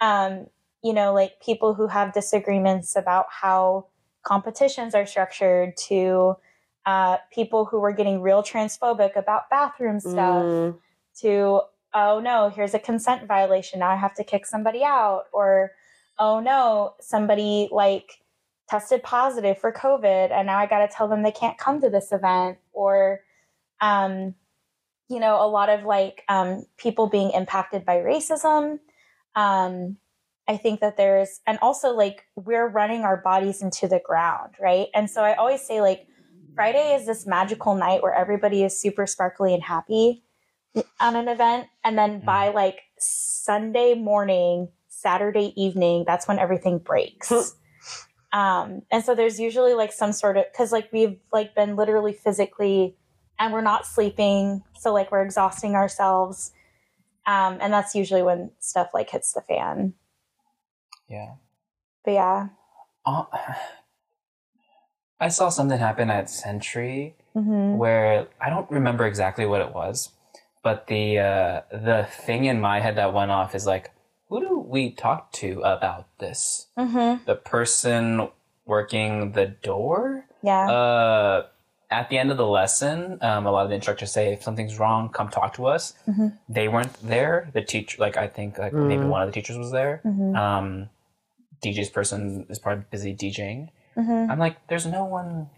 [0.01, 0.47] um,
[0.83, 3.87] you know, like people who have disagreements about how
[4.23, 6.35] competitions are structured to
[6.85, 10.77] uh, people who were getting real transphobic about bathroom stuff Mm.
[11.21, 11.61] to
[11.93, 15.71] oh no here's a consent violation now i have to kick somebody out or
[16.19, 18.19] oh no somebody like
[18.69, 21.89] tested positive for covid and now i got to tell them they can't come to
[21.89, 23.21] this event or
[23.81, 24.33] um
[25.09, 28.79] you know a lot of like um people being impacted by racism.
[29.35, 29.97] Um
[30.47, 34.87] i think that there's and also like we're running our bodies into the ground right?
[34.93, 36.07] And so i always say like
[36.55, 40.23] friday is this magical night where everybody is super sparkly and happy
[40.99, 44.69] on an event and then by like sunday morning
[45.01, 47.31] saturday evening that's when everything breaks.
[48.33, 52.13] Um and so there's usually like some sort of because like we've like been literally
[52.13, 52.95] physically
[53.39, 56.51] and we're not sleeping so like we're exhausting ourselves.
[57.25, 59.93] Um and that's usually when stuff like hits the fan.
[61.07, 61.35] Yeah.
[62.03, 62.47] but yeah.
[63.05, 63.23] Uh,
[65.19, 70.11] I saw something happen at Century hmm where I don't remember exactly what it was,
[70.63, 73.91] but the uh, the thing in my head that went off is like,
[74.67, 76.67] we talked to about this?
[76.77, 78.29] hmm The person
[78.65, 80.25] working the door.
[80.41, 81.47] yeah Uh,
[81.91, 84.79] at the end of the lesson, um, a lot of the instructors say, if something's
[84.79, 85.93] wrong, come talk to us.
[86.07, 86.33] Mhm.
[86.49, 87.49] They weren't there.
[87.53, 89.09] The teacher, like I think, like maybe Mm.
[89.09, 90.01] one of the teachers was there.
[90.03, 90.89] hmm Um,
[91.63, 93.69] DJ's person is probably busy DJing.
[93.95, 95.49] hmm I'm like, there's no one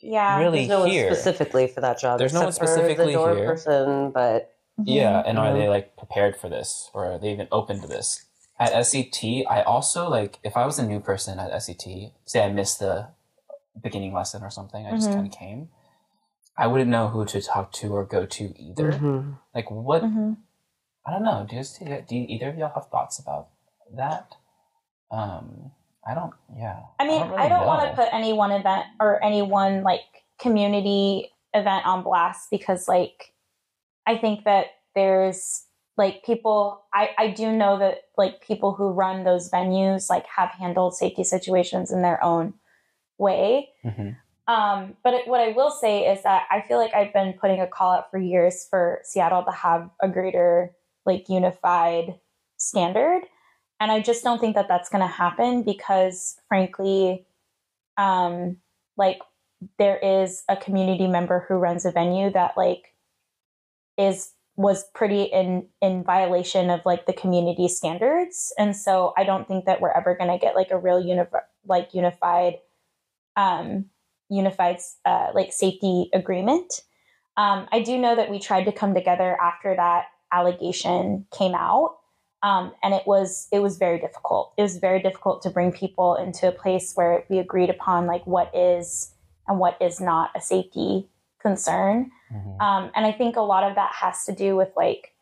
[0.00, 1.12] yeah really There's no one here.
[1.14, 2.18] specifically for that job.
[2.18, 3.46] There's no one except for specifically the door here.
[3.46, 4.84] person, but Mhm.
[4.86, 8.24] Yeah, and are they like prepared for this, or are they even open to this?
[8.60, 12.50] At SET, I also like if I was a new person at SET, say I
[12.50, 13.08] missed the
[13.82, 15.14] beginning lesson or something, I just Mhm.
[15.14, 15.70] kind of came.
[16.56, 18.92] I wouldn't know who to talk to or go to either.
[18.92, 19.38] Mhm.
[19.54, 20.02] Like what?
[20.02, 20.38] Mhm.
[21.06, 21.46] I don't know.
[21.48, 21.62] Do, you,
[22.02, 23.48] do you, either of y'all have thoughts about
[23.94, 24.34] that?
[25.10, 25.70] Um,
[26.06, 26.34] I don't.
[26.54, 26.80] Yeah.
[26.98, 31.32] I mean, I don't want to put any one event or any one like community
[31.54, 33.32] event on blast because like
[34.08, 39.24] I think that there's like people I I do know that like people who run
[39.24, 42.54] those venues like have handled safety situations in their own
[43.18, 43.68] way.
[43.84, 44.16] Mhm.
[44.46, 47.60] Um, but it, what I will say is that I feel like I've been putting
[47.60, 52.14] a call out for years for Seattle to have a greater like unified
[52.58, 53.22] standard
[53.80, 57.26] and i just don't think that that's going to happen because frankly
[57.96, 58.56] um
[58.96, 59.18] like
[59.78, 62.94] there is a community member who runs a venue that like
[63.98, 68.52] is was pretty in in violation of like the community standards.
[68.58, 71.24] And so i don't think that we're ever going to get like a real uni-
[71.66, 72.58] like unified
[73.36, 73.86] um
[74.30, 76.80] unified uh, like safety agreement.
[77.36, 81.98] Um, i do know that we tried to come together after that allegation came out
[82.42, 84.52] um, and it was it was very difficult.
[84.56, 88.24] It was very difficult to bring people into a place where we agreed upon like
[88.26, 89.12] what is
[89.48, 91.08] and what is not a safety
[91.40, 92.60] concern Mhm.
[92.60, 95.14] um, and i think a lot of that has to do with like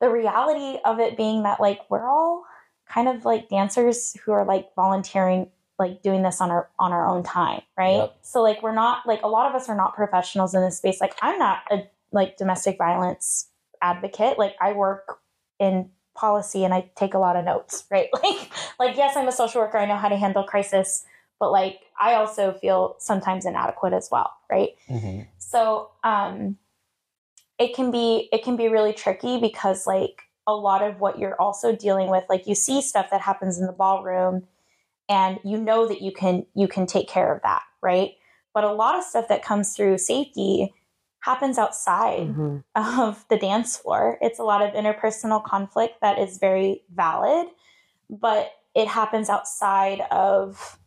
[0.00, 2.44] the reality of it being that like we're all
[2.88, 7.06] kind of like dancers who are like volunteering like doing this on our on our
[7.06, 7.96] own time right?
[7.96, 8.16] Yep.
[8.22, 11.00] so like we're not like a lot of us are not professionals in this space.
[11.00, 13.48] Like i'm not a like domestic violence
[13.82, 14.38] advocate.
[14.38, 15.20] Like i work
[15.58, 18.08] in policy and i take a lot of notes right?
[18.22, 19.78] Like like yes i'm a social worker.
[19.78, 21.04] I know how to handle crisis
[21.40, 25.26] but like i also feel sometimes inadequate as well right Mhm.
[25.38, 26.56] so um
[27.58, 31.40] it can be it can be really tricky because like a lot of what you're
[31.40, 34.46] also dealing with like you see stuff that happens in the ballroom
[35.08, 38.12] and you know that you can you can take care of that right
[38.54, 40.72] but a lot of stuff that comes through safety
[41.20, 42.64] happens outside Mhm.
[42.74, 44.16] of the dance floor.
[44.22, 47.46] It's a lot of interpersonal conflict that is very valid,
[48.08, 50.79] but it happens outside of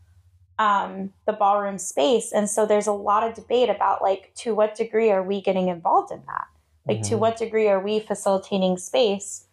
[0.60, 2.32] um, the ballroom space.
[2.32, 5.68] And so there's a lot of debate about like to what degree are we getting
[5.68, 6.48] involved in that?
[6.88, 7.20] Like to Mhm.
[7.20, 9.48] what degree are we facilitating space?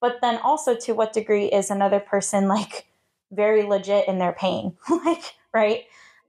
[0.00, 2.86] But then also to what degree is another person like
[3.30, 4.76] very legit in their pain?
[5.04, 5.84] like, right?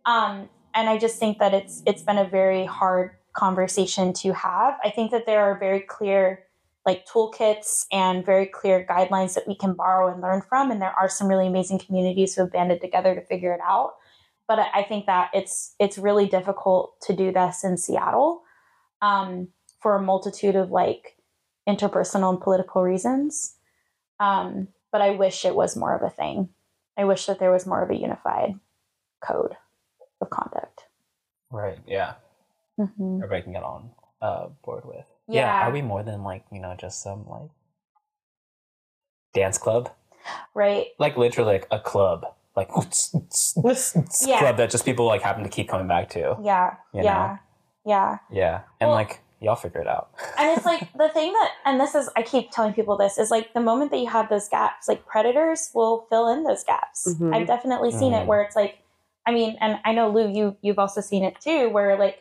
[0.06, 4.78] Um, and I just think that it's it's been a very hard conversation to have.
[4.84, 6.46] I think that there are very clear
[6.86, 10.92] like toolkits and very clear guidelines that we can borrow and learn from, and there
[11.00, 13.96] are some really amazing communities who have banded together to figure it out.
[14.56, 18.44] But I think that it's it's really difficult to do this in Seattle
[19.02, 19.48] um,
[19.82, 21.18] for a multitude of like
[21.68, 23.56] interpersonal and political reasons.
[24.20, 26.50] Um, but I wish it was more of a thing.
[26.96, 28.60] I wish that there was more of a unified
[29.26, 29.56] code
[30.22, 30.84] of conduct.
[31.50, 31.80] Right.
[31.88, 32.14] Yeah.
[32.80, 33.24] Mm-hmm.
[33.24, 33.90] Everybody can get on
[34.22, 35.06] uh, board with.
[35.28, 35.68] Yeah.
[35.68, 37.50] Are we more than like you know just some like
[39.34, 39.90] dance club?
[40.54, 40.90] Right.
[41.00, 42.70] Like literally like a club, like
[44.26, 44.40] Yeah.
[44.40, 46.38] club that just people like happen to keep coming back to.
[46.42, 46.76] Yeah.
[46.94, 47.38] You yeah.
[47.86, 48.18] Yeah.
[48.32, 48.62] Yeah.
[48.80, 50.10] And Well- like y'all figure it out.
[50.38, 53.30] and it's like the thing that and this is i keep telling people this is
[53.30, 57.14] like the moment that you have those gaps like predators will fill in those gaps
[57.20, 57.36] Mhm.
[57.36, 58.28] i've definitely seen it Mhm.
[58.28, 58.78] where it's like
[59.26, 62.20] i mean and i know lou you you've also seen it too where like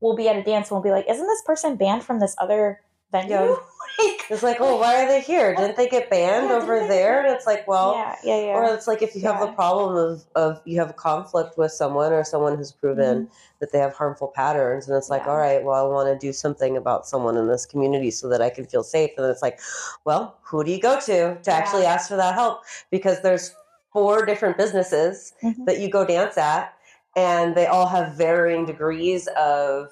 [0.00, 2.34] we'll be at a dance and we'll be like isn't this person banned from this
[2.38, 2.80] other
[3.12, 3.54] venue Yeah.
[4.30, 5.54] It's like, oh, why are they here?
[5.54, 7.24] Didn't they get banned Yeah, over there?
[7.24, 9.46] And it's like, well, yeah yeah yeah or it's like if you have Yeah.
[9.46, 13.28] the problem of, of you have a conflict with someone or someone who's proven
[13.60, 15.28] that they have harmful patterns, and it's like, Mm-hmm.
[15.30, 15.32] Yeah.
[15.34, 18.42] all right, well, I want to do something about someone in this community so that
[18.42, 19.10] I can feel safe.
[19.16, 19.58] And then it's like,
[20.04, 22.62] well, who do you go to to actually ask for that help?
[22.90, 23.54] Because there's
[23.92, 25.64] four different businesses Mhm.
[25.64, 26.74] that you go dance at,
[27.16, 29.90] and they all have varying degrees of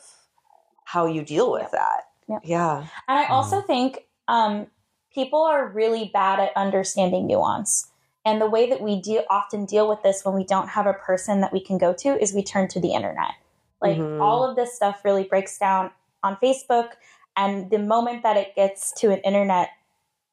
[0.84, 2.05] how you deal with that.
[2.28, 2.40] Yep.
[2.44, 2.78] Yeah.
[3.08, 4.66] And I also think um,
[5.14, 7.90] people are really bad at understanding nuance.
[8.24, 10.92] And the way that we deal, often deal with this when we don't have a
[10.92, 13.32] person that we can go to is we turn to the internet.
[13.80, 14.20] Like Mhm.
[14.20, 16.92] all of this stuff really breaks down on Facebook.
[17.36, 19.70] And the moment that it gets to an internet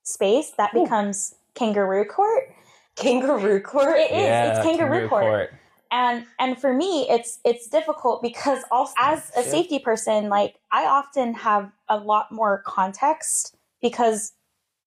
[0.04, 0.84] space, that Ooh.
[0.84, 2.54] becomes kangaroo court.
[2.96, 3.98] Kangaroo court.
[3.98, 4.58] It is.
[4.58, 5.54] it's kangaroo, court court.
[5.94, 10.84] And and for me it's it's difficult because also as a safety person like i
[10.86, 14.34] often have a lot more context because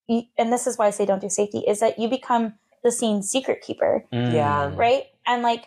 [0.07, 2.53] you, and this is why i say don't do safety is that you become
[2.83, 4.33] the scene secret keeper Mm.
[4.33, 4.71] Yeah.
[4.75, 5.65] right and like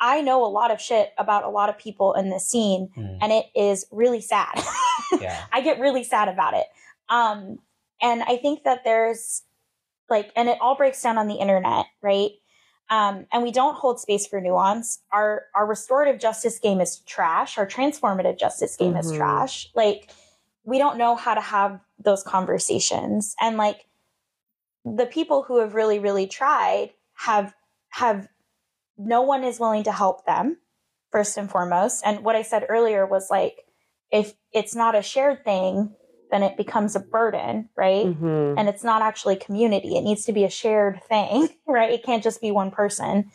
[0.00, 3.18] i know a lot of shit about a lot of people in this scene Mm.
[3.22, 4.54] and it is really sad
[5.20, 5.42] Yeah.
[5.52, 6.66] I get really sad about it.
[7.08, 7.58] Um,
[8.00, 9.42] and I think that there's
[10.08, 12.30] like, and it all breaks down on the internet, right?
[12.90, 15.00] Um, and we don't hold space for nuance.
[15.12, 17.56] Our our restorative justice game is trash.
[17.56, 19.16] Our transformative justice game is Mhm.
[19.16, 19.70] trash.
[19.74, 20.10] Like,
[20.64, 23.34] we don't know how to have those conversations.
[23.40, 23.86] And like,
[24.84, 27.54] the people who have really, really tried have
[27.90, 28.28] have
[28.98, 30.58] no one is willing to help them
[31.10, 32.02] first and foremost.
[32.04, 33.66] And what I said earlier was like,
[34.10, 35.94] if it's not a shared thing,
[36.30, 38.06] then it becomes a burden, right?
[38.06, 38.54] Mhm.
[38.58, 39.96] And it's not actually community.
[39.96, 41.90] It needs to be a shared thing, right?
[41.90, 43.30] It can't just be one person.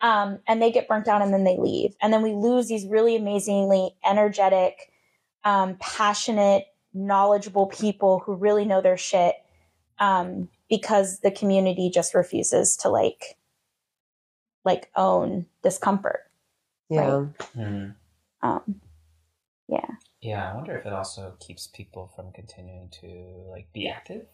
[0.00, 1.94] Um, and they get burnt out and then they leave.
[2.02, 4.92] And then we lose these really amazingly energetic,
[5.44, 9.36] um, passionate, knowledgeable people who really know their shit
[9.98, 13.36] um, because the community just refuses to like
[14.64, 16.22] like own discomfort.
[16.88, 17.26] Yeah.
[17.56, 17.94] Mm.
[18.42, 18.80] Um,
[19.68, 19.86] yeah.
[20.24, 24.24] Yeah, I wonder if it also keeps people from continuing to like be active,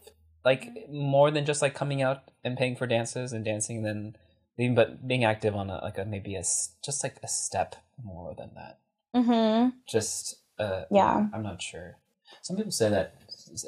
[0.44, 4.16] like more than just like coming out and paying for dances and dancing and then
[4.56, 6.44] leaving, but being active on a like a maybe a
[6.84, 7.74] just like a step
[8.04, 8.78] more than that.
[9.16, 9.70] Mm-hmm.
[9.88, 11.26] Just uh, Yeah.
[11.34, 11.96] I'm not sure.
[12.42, 13.14] Some people say that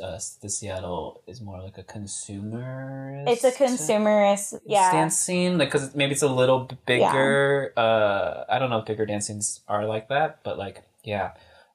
[0.01, 3.25] uh, the Seattle is more like a consumer.
[3.27, 4.93] It's a consumerist, yeah.
[4.93, 7.73] dance scene, like because maybe it's a little bigger.
[7.77, 11.33] Uh, I don't know if bigger dance scenes are like that, but like yeah.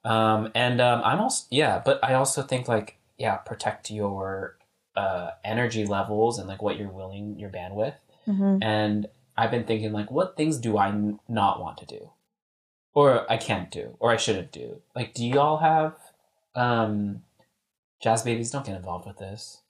[0.08, 4.56] Um, and um, I'm also yeah, but I also think like yeah, protect your
[4.96, 7.94] uh energy levels and like what you're willing your bandwidth.
[8.26, 8.62] Mm-hmm.
[8.62, 9.06] And
[9.36, 12.10] I've been thinking like, what things do I n- not want to do,
[12.94, 14.80] or I can't do, or I shouldn't do?
[14.96, 15.94] Like, do y'all have
[16.54, 17.22] um,
[18.02, 18.50] jazz babies?
[18.50, 19.62] Don't get involved with this.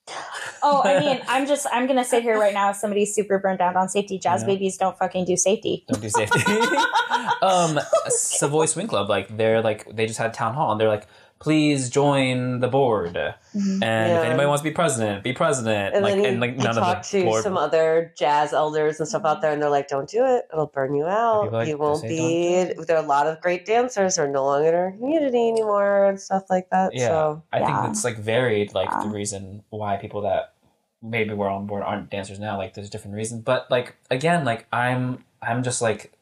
[0.62, 2.70] Oh, I mean, I'm just I'm gonna sit here right now.
[2.70, 4.46] If somebody's super burned out on safety, jazz Yeah.
[4.48, 5.84] babies don't fucking do safety.
[5.88, 6.40] don't do safety.
[7.42, 7.78] um,
[8.08, 11.06] Savoy Swing Club, like they're like they just had town hall, and they're like,
[11.40, 13.82] please join the board, Mhm.
[13.82, 15.94] and if anybody wants to be president, be president.
[15.94, 17.42] And like then you, and like you none talk of the to board.
[17.44, 20.66] some other jazz elders and stuff out there, and they're like, "Don't do it; it'll
[20.66, 21.52] burn you out.
[21.52, 24.44] like you won't be." "Don't There are a lot of great dancers who are no
[24.44, 26.94] longer in our community anymore and stuff like that.
[26.94, 27.08] Yeah.
[27.08, 27.66] So I Yeah.
[27.82, 30.52] think it's like varied, like the reason why people that
[31.00, 32.56] maybe were on board aren't dancers now.
[32.58, 36.12] Like there's different reasons, but like again, like I'm I'm just like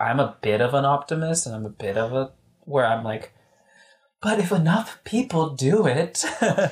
[0.00, 2.32] I'm a bit of an optimist, and I'm a bit of a
[2.64, 3.32] where I'm like,
[4.24, 6.24] but if enough people do it,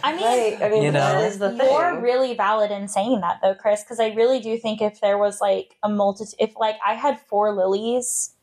[0.02, 1.20] I mean, right, I mean You know?
[1.22, 4.80] is the You're really valid in saying that though, Chris, because I really do think
[4.80, 8.34] if there was like a multitude, if like I had four lilies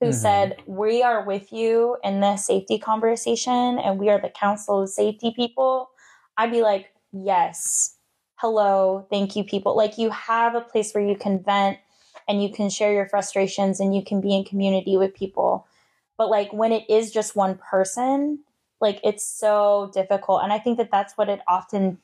[0.00, 0.14] who Mhm.
[0.14, 4.88] said, We are with you in this safety conversation and we are the council of
[4.88, 5.90] safety people,
[6.38, 7.96] I'd be like, Yes,
[8.36, 9.76] hello, thank you, people.
[9.76, 11.78] Like, you have a place where you can vent
[12.26, 15.66] and you can share your frustrations and you can be in community with people.
[16.18, 18.40] But, like, when it is just one person,
[18.80, 20.42] like, it's so difficult.
[20.42, 21.98] And I think that that's what it often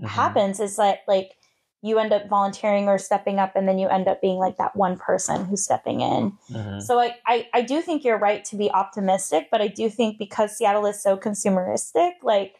[0.00, 0.06] Mhm.
[0.08, 1.36] happens is that like
[1.82, 4.74] you end up volunteering or stepping up and then you end up being like that
[4.74, 6.80] one person who's stepping in Mhm.
[6.80, 10.16] so like I, I do think you're right to be optimistic but i do think
[10.16, 12.54] because seattle is so consumeristic like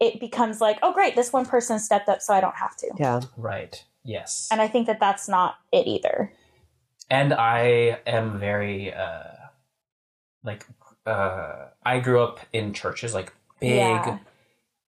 [0.00, 2.90] it becomes like oh great this one person stepped up so i don't have to
[2.96, 3.20] Yeah.
[3.36, 3.84] Right.
[4.04, 4.48] Yes.
[4.50, 6.32] and i think that that's not it either
[7.10, 9.22] and I am very uh
[10.42, 10.64] like
[11.06, 13.70] uh I grew up in churches like big
[14.06, 14.18] Yeah.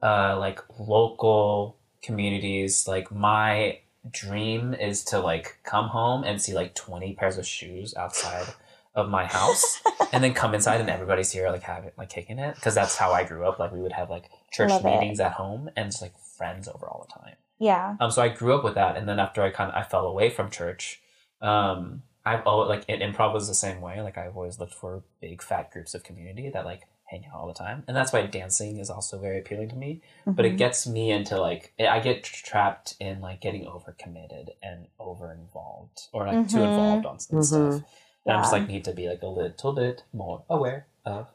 [0.03, 3.79] uh like local communities like my
[4.11, 8.47] dream is to like come home and see like 20 pairs of shoes outside
[8.95, 9.81] of my house
[10.12, 13.12] and then come inside and everybody's here like having like kicking it because that's how
[13.12, 14.89] I grew up like we would have like church Love it.
[14.93, 18.29] meetings at home and just like friends over all the time yeah um, so I
[18.29, 21.01] grew up with that, and then after I kind of I fell away from church,
[21.43, 24.01] um, I've always like in improv was the same way.
[24.03, 27.47] Like I've always looked for big fat groups of community that like hang out all
[27.49, 30.03] the time, and that's why dancing is also very appealing to me.
[30.26, 30.59] But it Mhm.
[30.59, 36.26] gets me into like I get trapped in like getting overcommitted and over involved, or
[36.26, 36.64] like too Mhm.
[36.64, 37.43] involved on some Mhm.
[37.45, 37.83] stuff.
[38.26, 41.29] And I'm just like need to be like a little bit more aware of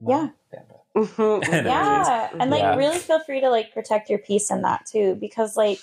[0.00, 0.28] my Yeah.
[0.52, 0.80] bandwidth.
[0.96, 1.64] Mhm.
[1.64, 2.74] yeah and like Yeah.
[2.74, 5.78] really feel free to like protect your peace in that too because like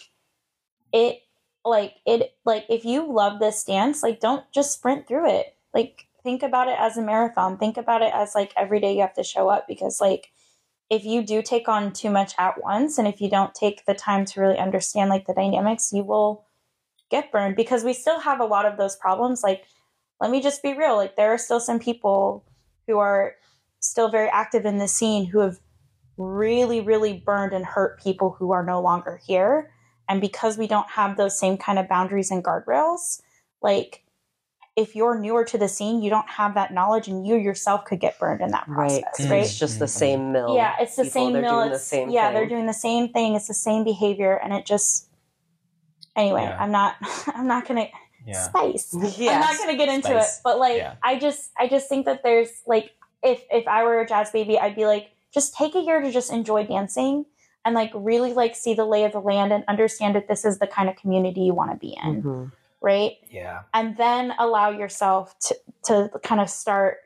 [0.91, 1.21] it
[1.69, 5.55] like it like if you love this dance like don't just sprint through it.
[5.73, 7.57] Like think about it as a marathon.
[7.57, 10.31] Think about it as like every day you have to show up because like
[10.89, 13.93] if you do take on too much at once and if you don't take the
[13.93, 16.45] time to really understand like the dynamics you will
[17.09, 19.43] get burned because we still have a lot of those problems.
[19.43, 19.65] Like
[20.19, 20.95] let me just be real.
[20.95, 22.45] Like there are still some people
[22.87, 23.35] who are
[23.79, 25.59] still very active in the scene who have
[26.17, 29.71] really really burned and hurt people who are no longer here
[30.09, 33.21] and because we don't have those same kind of boundaries and guardrails
[33.61, 34.03] like
[34.75, 37.99] if you're newer to the scene you don't have that knowledge and you yourself could
[37.99, 39.03] get burned in that Right.
[39.19, 39.89] right, It's just the Mhm.
[39.89, 40.55] same mill.
[40.55, 42.33] yeah it's the people, same they're mill doing the it's- same yeah thing.
[42.35, 45.09] they're doing the same thing it's the same behavior and it just
[46.15, 46.57] anyway Yeah.
[46.59, 46.95] i'm not
[47.35, 47.87] i'm not gonna
[48.25, 48.41] Yeah.
[48.43, 49.17] spice Yes.
[49.19, 50.37] I'm not gonna get into Spice.
[50.37, 50.95] it, but like Yeah.
[51.03, 52.91] I just I just think that there's like
[53.23, 56.11] if if I were a jazz baby, I'd be like just take a year to
[56.11, 57.25] just enjoy dancing
[57.67, 60.57] and like really like see the lay of the land and understand that this is
[60.59, 62.51] the kind of community you want to be in, Mhm.
[62.81, 63.17] right?
[63.29, 63.63] Yeah.
[63.73, 66.99] And then allow yourself to to kind of start,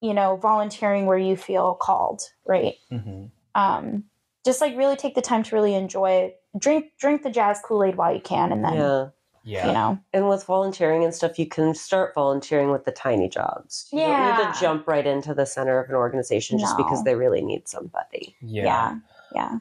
[0.00, 2.76] you know, volunteering where you feel called, right?
[2.90, 4.04] hmm Um,
[4.46, 7.96] just like really take the time to really enjoy drink drink the jazz Kool Aid
[7.96, 9.08] while you can, and then Yeah.
[9.44, 9.66] Yeah.
[9.66, 13.88] you know, And with volunteering and stuff, you can start volunteering with the tiny jobs.
[13.92, 16.84] You don't need to jump right into the center of an organization just No.
[16.84, 18.36] because they really need somebody.
[18.42, 18.96] yeah,
[19.34, 19.58] yeah.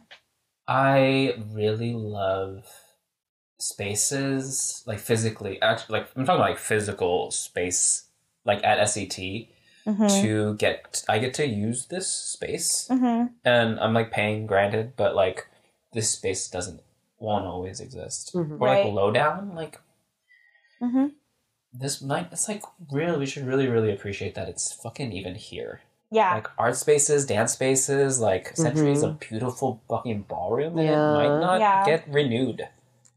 [0.67, 2.65] I really love
[3.59, 8.07] spaces like physically actually like I'm talking about like physical space
[8.45, 9.17] like at SET
[9.85, 10.21] Mhm.
[10.21, 13.31] to get I get to use this space Mhm.
[13.43, 15.47] and I'm like paying granted but like
[15.93, 16.81] this space doesn't
[17.19, 18.61] won't always exist Mhm.
[18.61, 18.93] or like Right.
[18.93, 19.79] lowdown like
[20.81, 21.13] Mhm.
[21.73, 25.81] this might it's like really we should really really appreciate that it's fucking even here
[26.09, 26.35] Yeah.
[26.35, 31.13] like art spaces dance spaces like centuries of beautiful fucking ballroom and it Yeah.
[31.13, 31.85] might not Yeah.
[31.85, 32.67] get renewed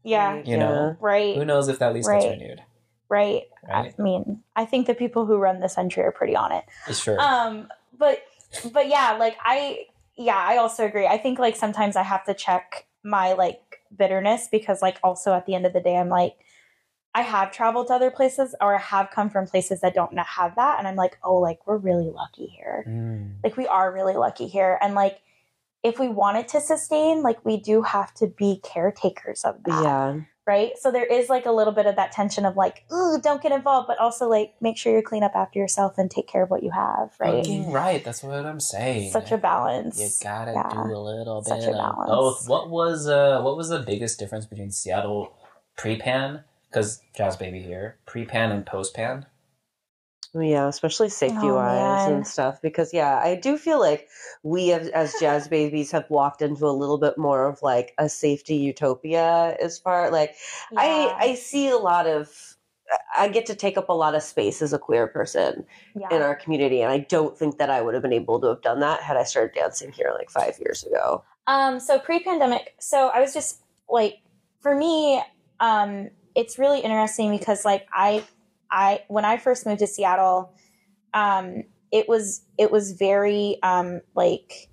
[0.03, 0.41] yeah.
[0.43, 1.35] you know Right.
[1.35, 2.31] who knows if that lease gets Right.
[2.39, 2.61] renewed
[3.07, 3.43] Right.
[3.67, 6.65] right I mean, I think the people who run the century are pretty on it.
[6.93, 8.23] sure Um, but
[8.73, 9.85] but yeah, like I
[10.15, 11.07] yeah, I also agree.
[11.07, 15.45] I think like sometimes I have to check my like bitterness because like also at
[15.45, 16.35] the end of the day I'm like
[17.13, 20.55] I have traveled to other places or I have come from places that don't have
[20.55, 23.35] that and I'm like, "Oh, like we're really lucky here." Mm.
[23.43, 25.19] Like we are really lucky here and like
[25.83, 29.83] if we want it to sustain, like we do have to be caretakers of that.
[29.83, 30.19] Yeah.
[30.47, 30.71] right?
[30.77, 33.51] So there is like a little bit of that tension of like, ooh, don't get
[33.51, 36.49] involved, but also like make sure you clean up after yourself and take care of
[36.49, 37.43] what you have, right?
[37.43, 39.99] Fucking right that's what i'm saying Such a balance.
[39.99, 40.69] you gotta Yeah.
[40.71, 42.09] do a little Such bit a of balance.
[42.09, 45.33] both what was uh what was the biggest difference between seattle
[45.77, 49.25] pre-pan because jazz baby here pre-pan and post-pan
[50.33, 52.13] Yeah, especially safety Oh, wise man.
[52.17, 52.61] and stuff.
[52.61, 54.07] Because yeah, I do feel like
[54.43, 58.07] we as, as jazz babies have walked into a little bit more of like a
[58.07, 60.35] safety utopia as far like
[60.71, 60.79] Yeah.
[60.79, 62.29] I I see a lot of
[63.17, 65.65] I get to take up a lot of space as a queer person
[65.95, 66.07] yeah.
[66.11, 68.61] in our community, and I don't think that I would have been able to have
[68.61, 71.23] done that had I started dancing here like five years ago.
[71.47, 74.19] Um, so pre-pandemic, so I was just like,
[74.59, 75.21] for me,
[75.59, 78.23] um, it's really interesting because like I,
[78.69, 80.53] I when I first moved to Seattle,
[81.13, 84.69] um, it was it was very um, like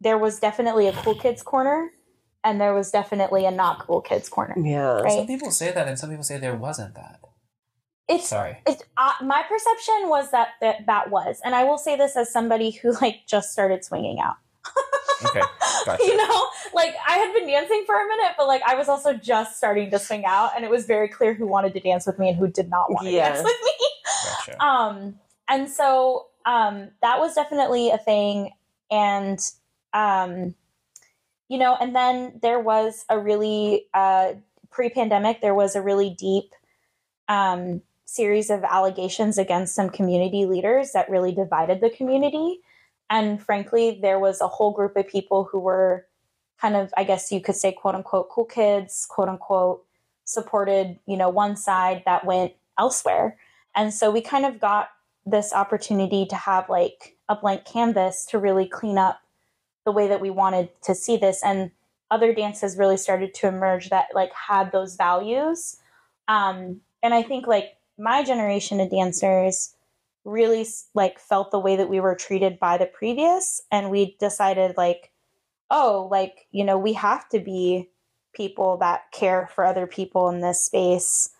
[0.00, 1.90] there was definitely a cool kids corner,
[2.42, 4.54] and there was definitely a not cool kids corner.
[4.56, 5.00] Yeah.
[5.00, 5.12] Right.
[5.12, 7.20] Some people say that, and some people say there wasn't that.
[8.06, 8.58] It's Sorry.
[8.66, 12.30] it, uh, my perception was that, that that was, and I will say this as
[12.30, 14.36] somebody who like just started swinging out.
[15.26, 15.42] Okay,
[15.84, 16.02] gotcha.
[16.04, 19.14] you know, like I had been dancing for a minute, but like I was also
[19.14, 22.18] just starting to swing out, and it was very clear who wanted to dance with
[22.18, 23.32] me and who did not want to Yeah.
[23.32, 23.88] dance with me.
[24.24, 24.64] Gotcha.
[24.64, 28.50] Um, and so um, that was definitely a thing,
[28.90, 29.38] and
[29.92, 30.54] um,
[31.48, 34.32] you know, and then there was a really uh,
[34.70, 35.40] pre-pandemic.
[35.40, 36.52] There was a really deep
[37.28, 42.60] um, series of allegations against some community leaders that really divided the community.
[43.10, 46.06] And frankly, there was a whole group of people who were
[46.60, 49.84] kind of, I guess you could say, quote unquote, cool kids, quote unquote,
[50.24, 53.36] supported, you know, one side that went elsewhere.
[53.74, 54.88] And so we kind of got
[55.26, 59.20] this opportunity to have like a blank canvas to really clean up
[59.84, 61.42] the way that we wanted to see this.
[61.42, 61.70] And
[62.10, 65.76] other dances really started to emerge that like had those values.
[66.28, 69.74] Um, and I think like my generation of dancers
[70.24, 74.76] really like felt the way that we were treated by the previous and we decided
[74.76, 75.12] like
[75.70, 77.90] oh like you know we have to be
[78.34, 81.30] people that care for other people in this space.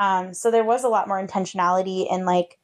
[0.00, 2.58] Um, so there was a lot more intentionality in like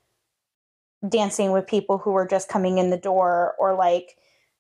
[1.09, 4.17] dancing with people who were just coming in the door or like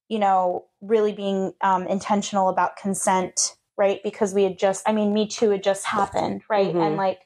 [0.08, 4.02] you know really being um, intentional about consent right?
[4.02, 6.74] Because we had just i mean me too had just happened right?
[6.74, 6.86] Mhm.
[6.86, 7.20] and like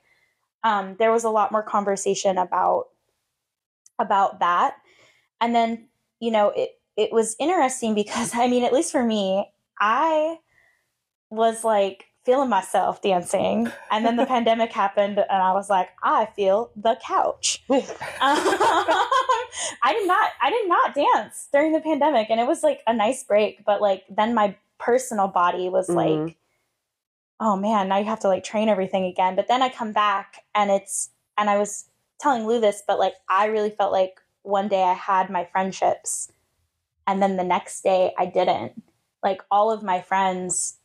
[0.62, 2.86] um, there was a lot more conversation about
[3.98, 4.76] about that.
[5.40, 5.88] And then
[6.20, 9.44] you know it it was interesting because i mean at least for me
[9.80, 10.38] i
[11.30, 13.70] was like feeling myself dancing.
[13.90, 17.62] And then the pandemic happened and i was like i feel the couch.
[17.68, 17.80] Um,
[19.82, 22.94] i did not i did not dance during the pandemic and it was like a
[22.94, 25.96] nice break but like then my personal body was Mhm.
[26.26, 26.36] like
[27.40, 29.34] oh man now you have to like train everything again.
[29.36, 31.84] But then i come back and it's and i was
[32.20, 36.30] telling lou this but like i really felt like one day i had my friendships
[37.06, 38.82] and then the next day i didn't.
[39.22, 40.76] Like all of my friends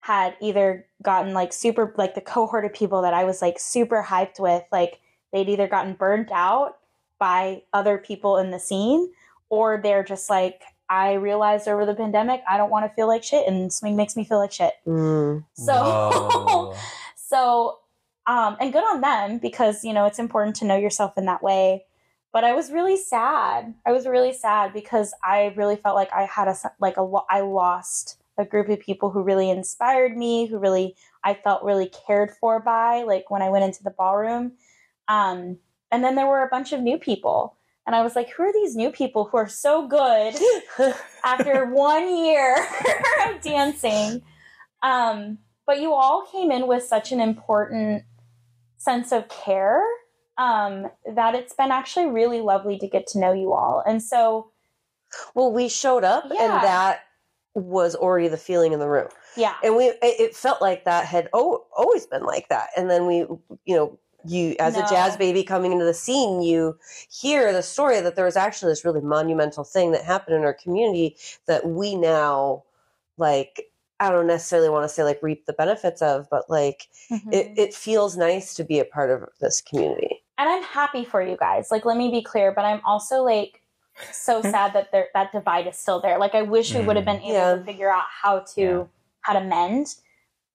[0.00, 4.02] had either gotten like super like the cohort of people that i was like super
[4.02, 4.98] hyped with like
[5.32, 6.78] they'd either gotten burned out
[7.18, 9.10] by other people in the scene
[9.50, 13.22] or they're just like i realized over the pandemic i don't want to feel like
[13.22, 14.72] shit and swing makes me feel like shit.
[14.86, 15.44] Mm.
[15.52, 16.74] so
[17.16, 17.78] so
[18.30, 21.42] um and good on them because you know it's important to know yourself in that
[21.42, 21.84] way.
[22.32, 23.74] But i was really sad.
[23.84, 27.40] I was really sad because i really felt like i had a, like a i
[27.40, 32.30] lost a group of people who really inspired me who really i felt really cared
[32.40, 34.52] for by like when i went into the ballroom.
[35.08, 35.58] Um
[35.92, 37.56] and then there were a bunch of new people.
[37.84, 40.36] And i was like who are these new people who are so good
[41.24, 42.64] after one year
[43.26, 44.22] of dancing.
[44.82, 48.04] Um, but you all came in with such an important
[48.80, 49.82] sense of care
[50.38, 53.82] um, that it's been actually really lovely to get to know you all.
[53.86, 54.50] And so,
[55.34, 56.42] well, we showed up, Yeah.
[56.42, 57.00] and that
[57.54, 59.08] was already the feeling in the room.
[59.36, 63.06] yeah, and we it felt like that had oh, always been like that and then
[63.06, 63.16] we
[63.64, 64.84] you know you as No.
[64.84, 66.78] a jazz baby coming into the scene you
[67.10, 70.54] hear the story that there was actually this really monumental thing that happened in our
[70.54, 71.16] community
[71.46, 72.62] that we now
[73.18, 73.69] like
[74.00, 77.32] i don't necessarily want to say like reap the benefits of but like Mhm.
[77.32, 81.20] it, it feels nice to be a part of this community and I'm happy for
[81.20, 81.70] you guys.
[81.70, 83.60] Like, let me be clear, but I'm also like
[84.10, 86.16] so sad that there that divide is still there.
[86.18, 87.54] Like, I wish we would have been able Yeah.
[87.56, 88.84] to figure out how to Yeah.
[89.20, 89.96] how to mend.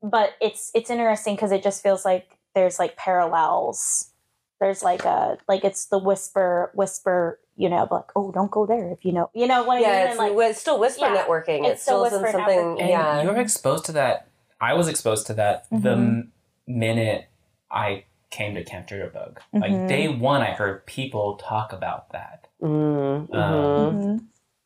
[0.02, 4.12] But it's it's interesting because it just feels like there's like parallels.
[4.60, 7.40] There's like a like it's the whisper whisper.
[7.58, 9.88] You know, like oh, don't go there if you know you know what I mean.
[9.90, 12.58] yeah And, it's, like, it's still whisper yeah, networking it's it still still whisper something
[12.60, 12.82] networking.
[12.82, 14.28] And yeah you're exposed to that.
[14.60, 15.94] I was exposed to that the Mhm.
[15.94, 16.32] m-
[16.68, 17.26] minute
[17.72, 19.38] I came to Camp Jitterbug.
[19.54, 19.62] Mhm.
[19.62, 24.04] Like day one, I heard people talk about that, mm, Um, mhm.
[24.04, 24.20] Mhm.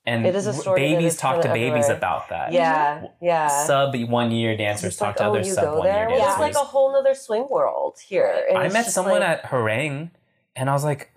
[0.07, 1.97] and It is a w- story babies is talk to kinda babies everywhere.
[1.97, 2.51] about that.
[2.53, 5.93] yeah yeah Sub one year dancers talk like, to oh, other you sub one year
[6.07, 6.19] dancers.
[6.19, 8.47] Well, it's like a whole nother swing world here.
[8.55, 10.09] I met someone like- at Herräng,
[10.55, 11.11] and I was like,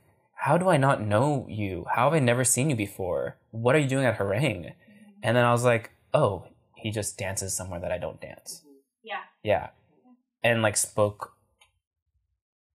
[0.46, 1.86] "How do I not know you?
[1.94, 3.36] How have I never seen you before?
[3.50, 4.72] What are you doing at Herräng?
[5.22, 8.62] And then I was like, "Oh, he just dances somewhere that I don't dance."
[9.02, 9.22] Yeah.
[9.42, 9.70] Yeah,
[10.42, 11.34] and like spoke,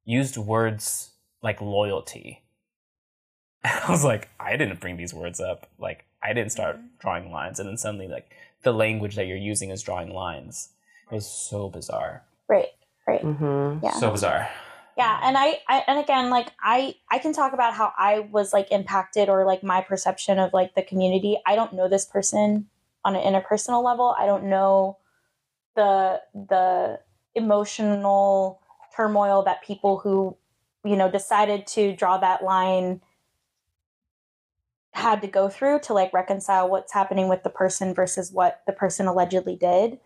[0.06, 1.12] used words
[1.42, 2.44] like loyalty.
[3.64, 5.68] And I was like, I didn't bring these words up.
[5.78, 7.00] Like, I didn't start Mhm.
[7.00, 8.32] drawing lines, and then suddenly, like,
[8.64, 10.70] the language that you're using is drawing lines.
[11.12, 12.24] It was so bizarre.
[12.48, 12.70] Right.
[13.08, 13.22] Right.
[13.24, 13.84] Mm-hmm.
[13.84, 13.92] Yeah.
[14.00, 14.48] So bizarre.
[14.98, 18.52] Yeah and I, I and again like i i can talk about how i was
[18.52, 21.38] like impacted or like my perception of like the community.
[21.46, 22.68] I don't know this person
[23.06, 24.16] on an interpersonal level.
[24.18, 24.98] I don't know
[25.76, 27.00] the the
[27.36, 28.60] emotional
[28.96, 30.36] turmoil that people who
[30.84, 33.02] you know decided to draw that line
[34.92, 38.74] had to go through to like reconcile what's happening with the person versus what the
[38.74, 40.00] person allegedly did.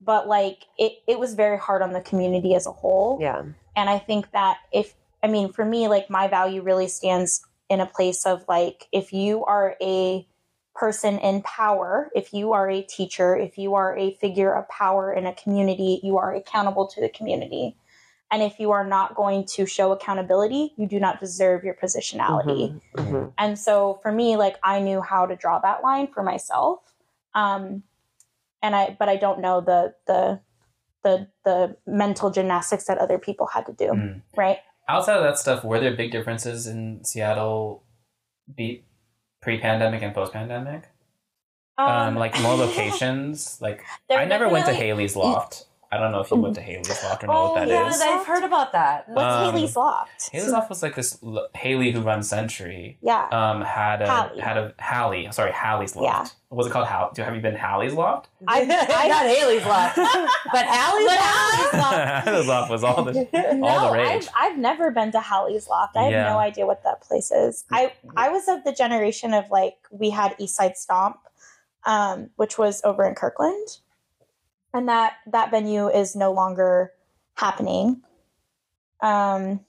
[0.00, 3.18] But like it, it was very hard on the community as a whole.
[3.20, 3.42] Yeah.
[3.76, 7.80] And I think that if, I mean, for me, like my value really stands in
[7.80, 10.26] a place of like, if you are a
[10.74, 15.12] person in power, if you are a teacher, if you are a figure of power
[15.12, 17.76] in a community, you are accountable to the community.
[18.30, 22.80] And if you are not going to show accountability, you do not deserve your positionality.
[22.96, 23.32] Mhm, mhm.
[23.36, 26.80] And so for me, like I knew how to draw that line for myself.
[27.34, 27.82] Um,
[28.62, 30.40] and I, but I don't know the, the,
[31.02, 33.86] the, the mental gymnastics that other people had to do.
[33.86, 34.22] Mm.
[34.36, 34.58] Right.
[34.88, 37.84] Outside of that stuff, were there big differences in Seattle,
[38.54, 38.84] be
[39.40, 40.88] pre-pandemic and post-pandemic?
[41.78, 43.60] Um, like more locations.
[43.60, 45.66] Like I never went to Haley's Loft.
[45.92, 48.00] I don't know if you went to Haley's Loft or know what that yeah, is.
[48.00, 49.06] I've heard about that.
[49.10, 50.30] What's Um, Haley's Loft?
[50.32, 51.18] Haley's Loft was like this.
[51.22, 53.28] l- Haley who runs Century Yeah.
[53.30, 54.40] um, had a Hallie.
[54.40, 55.28] had a Hallie.
[55.32, 56.06] Sorry, Hallie's Loft.
[56.06, 56.56] Yeah.
[56.56, 57.10] Was it called Hall?
[57.14, 58.28] Do have you been Hallie's Loft?
[58.48, 61.18] I- I- not Haley's Loft, but Allie's But.
[61.18, 62.24] Hallie's Loft.
[62.26, 64.28] Hallie's Loft was all the no, all the rage.
[64.34, 65.94] I've, I've never been to Hallie's Loft.
[65.96, 66.30] I have Yeah.
[66.30, 67.64] no idea what that place is.
[67.70, 71.18] I I was of the generation of like we had East Side Stomp,
[71.84, 73.78] um, which was over in Kirkland,
[74.72, 76.92] and that that venue is no longer
[77.34, 78.02] happening.
[79.00, 79.60] Um,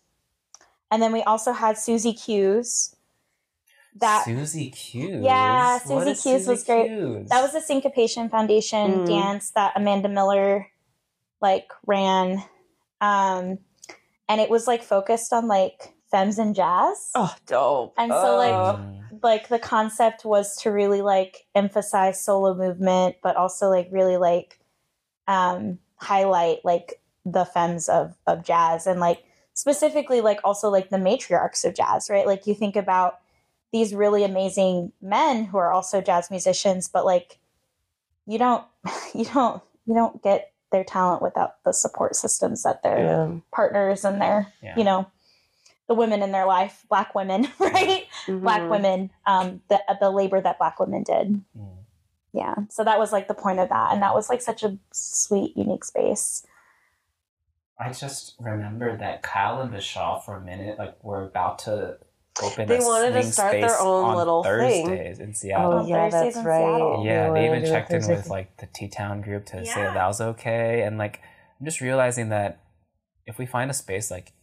[0.91, 2.95] and then we also had Susie Q's.
[3.95, 5.21] That Susie Q.
[5.23, 6.87] Yeah, Susie Q's was great.
[7.29, 9.07] that was the Syncopation Foundation Mm.
[9.07, 10.67] dance that Amanda Miller
[11.41, 12.43] like ran.
[13.01, 13.59] Um
[14.29, 17.11] and it was like focused on like femmes and jazz.
[17.13, 17.93] Oh, dope.
[17.97, 18.99] And so, like, Oh.
[19.21, 24.59] Like the concept was to really like emphasize solo movement, but also like really like
[25.27, 30.97] um highlight like the femmes of of jazz and like specifically like also like the
[30.97, 32.25] matriarchs of jazz, right?
[32.27, 33.19] Like you think about
[33.71, 37.39] these really amazing men who are also jazz musicians, but like
[38.25, 38.63] you don't
[39.13, 43.31] you don't you don't get their talent without the support systems that their yeah.
[43.53, 44.73] partners and their Yeah.
[44.77, 45.07] you know
[45.87, 48.07] the women in their life, black women, right?
[48.27, 48.69] Black Mhm.
[48.69, 51.41] women, um, the the labor that black women did.
[51.57, 51.82] Mm.
[52.33, 54.77] Yeah, so that was like the point of that, and that was like such a
[54.91, 56.45] sweet, unique space.
[57.79, 61.97] I just remembered that Kyle and Vishal for a minute, like were about to
[62.41, 62.67] open.
[62.67, 64.87] They a wanted to start their own on little thing.
[64.87, 65.73] Thursdays in oh, Seattle.
[65.73, 66.59] Oh yeah, Thursdays that's right.
[66.59, 67.03] Seattle.
[67.05, 69.85] Yeah, wanted they even checked in with like the T Town group to say Yeah.
[69.85, 71.19] that, that was okay, and like
[71.59, 72.59] I'm just realizing that
[73.25, 74.33] if we find a space, like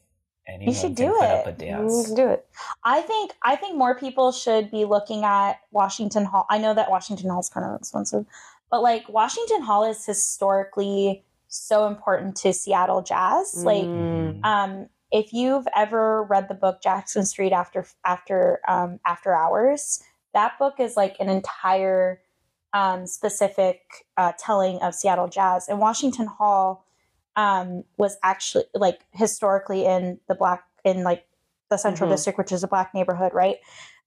[0.51, 1.61] anyone should can do it.
[1.61, 2.46] You do it.
[2.84, 6.46] I think I think more people should be looking at Washington Hall.
[6.51, 8.26] I know that Washington Hall is kind of expensive,
[8.70, 13.64] but like Washington Hall is historically so important to Seattle jazz.
[13.64, 14.44] Like Mm.
[14.44, 20.03] um, if you've ever read the book Jackson Street after after um, after hours,
[20.34, 22.20] that book is like an entire
[22.72, 23.80] um, specific
[24.16, 25.68] uh, telling of Seattle jazz.
[25.68, 26.84] And Washington Hall
[27.37, 31.26] um, was actually like historically in the black in like
[31.70, 32.14] the Central Mhm.
[32.14, 33.59] District, which is a black neighborhood, right?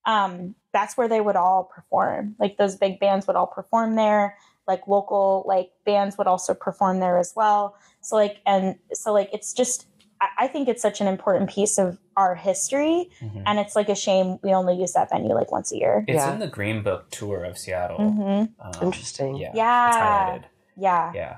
[0.05, 2.35] Um, that's where they would all perform.
[2.39, 4.37] Like those big bands would all perform there.
[4.67, 7.75] Like local like bands would also perform there as well.
[8.01, 9.87] So like and so like it's just
[10.21, 13.43] I- I think it's such an important piece of our history, Mhm.
[13.45, 16.05] and it's like a shame we only use that venue like once a year.
[16.07, 16.31] It's Yeah.
[16.33, 17.97] in the Green Book tour of Seattle.
[17.97, 18.21] hmm
[18.59, 19.35] Um, Interesting.
[19.35, 19.87] Yeah, Yeah.
[19.87, 20.43] it's highlighted.
[20.77, 21.37] Yeah, Yeah,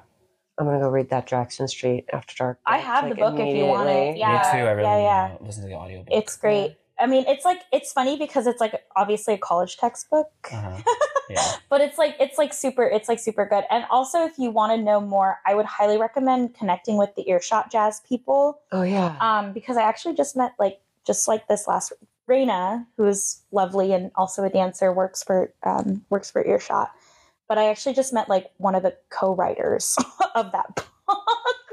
[0.58, 2.60] I'm gonna go read that Jackson Street after dark.
[2.66, 4.18] I book, have the book if you want it.
[4.18, 4.34] Yeah.
[4.34, 4.66] me too.
[4.66, 5.28] I really yeah, yeah.
[5.30, 6.08] want to listen to the audiobook.
[6.12, 6.78] it's great.
[6.98, 10.82] I mean, it's like it's funny because it's like obviously a college textbook, Uh-huh.
[11.28, 11.42] Yeah.
[11.72, 13.64] but it's like it's like super it's like super good.
[13.72, 17.28] And also, if you want to know more, I would highly recommend connecting with the
[17.28, 18.62] Earshot Jazz people.
[18.72, 19.18] Oh yeah.
[19.20, 21.92] um, because I actually just met like just like this last
[22.30, 26.92] Raina, who's lovely and also a dancer, works for um, works for Earshot.
[27.48, 29.96] But I actually just met like one of the co-writers
[30.36, 30.88] of that book.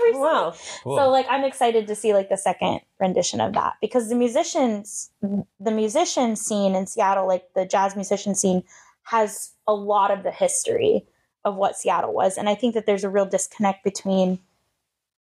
[0.03, 0.20] recently.
[0.20, 0.55] wow.
[0.83, 0.97] Cool.
[0.97, 5.11] So like I'm excited to see like the second rendition of that because the musicians
[5.23, 8.62] the musician scene in Seattle, like the jazz musician scene,
[9.05, 11.07] has a lot of the history
[11.45, 12.37] of what Seattle was.
[12.37, 14.39] And I think that there's a real disconnect between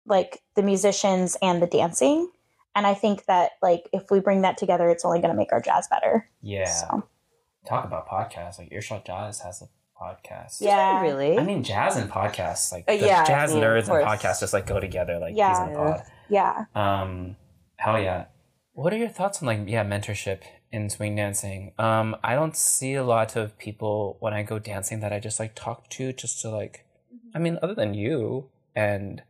[0.05, 2.29] like the musicians and the dancing.
[2.75, 5.61] And I think that like if we bring that together, it's only gonna make our
[5.61, 6.29] jazz better.
[6.41, 6.65] yeah.
[6.65, 7.03] So
[7.65, 8.59] Talk about podcasts.
[8.59, 9.65] Like Earshot Jazz has a
[9.99, 10.61] podcast.
[10.61, 11.01] Yeah.
[11.01, 11.37] Really?
[11.37, 14.39] I mean, jazz and podcasts, like Uh, the yeah, I jazz mean, nerds and podcasts,
[14.39, 15.19] just like go together.
[15.19, 15.49] Like Yeah.
[15.49, 16.03] he's in the pod.
[16.29, 16.65] yeah.
[16.75, 17.35] Um,
[17.77, 18.25] hell yeah.
[18.73, 20.41] What are your thoughts on like yeah mentorship
[20.71, 21.71] in swing dancing?
[21.79, 25.39] Um, I don't see a lot of people when I go dancing that I just
[25.39, 26.85] like talk to just to like.
[27.33, 29.21] I mean, other than you and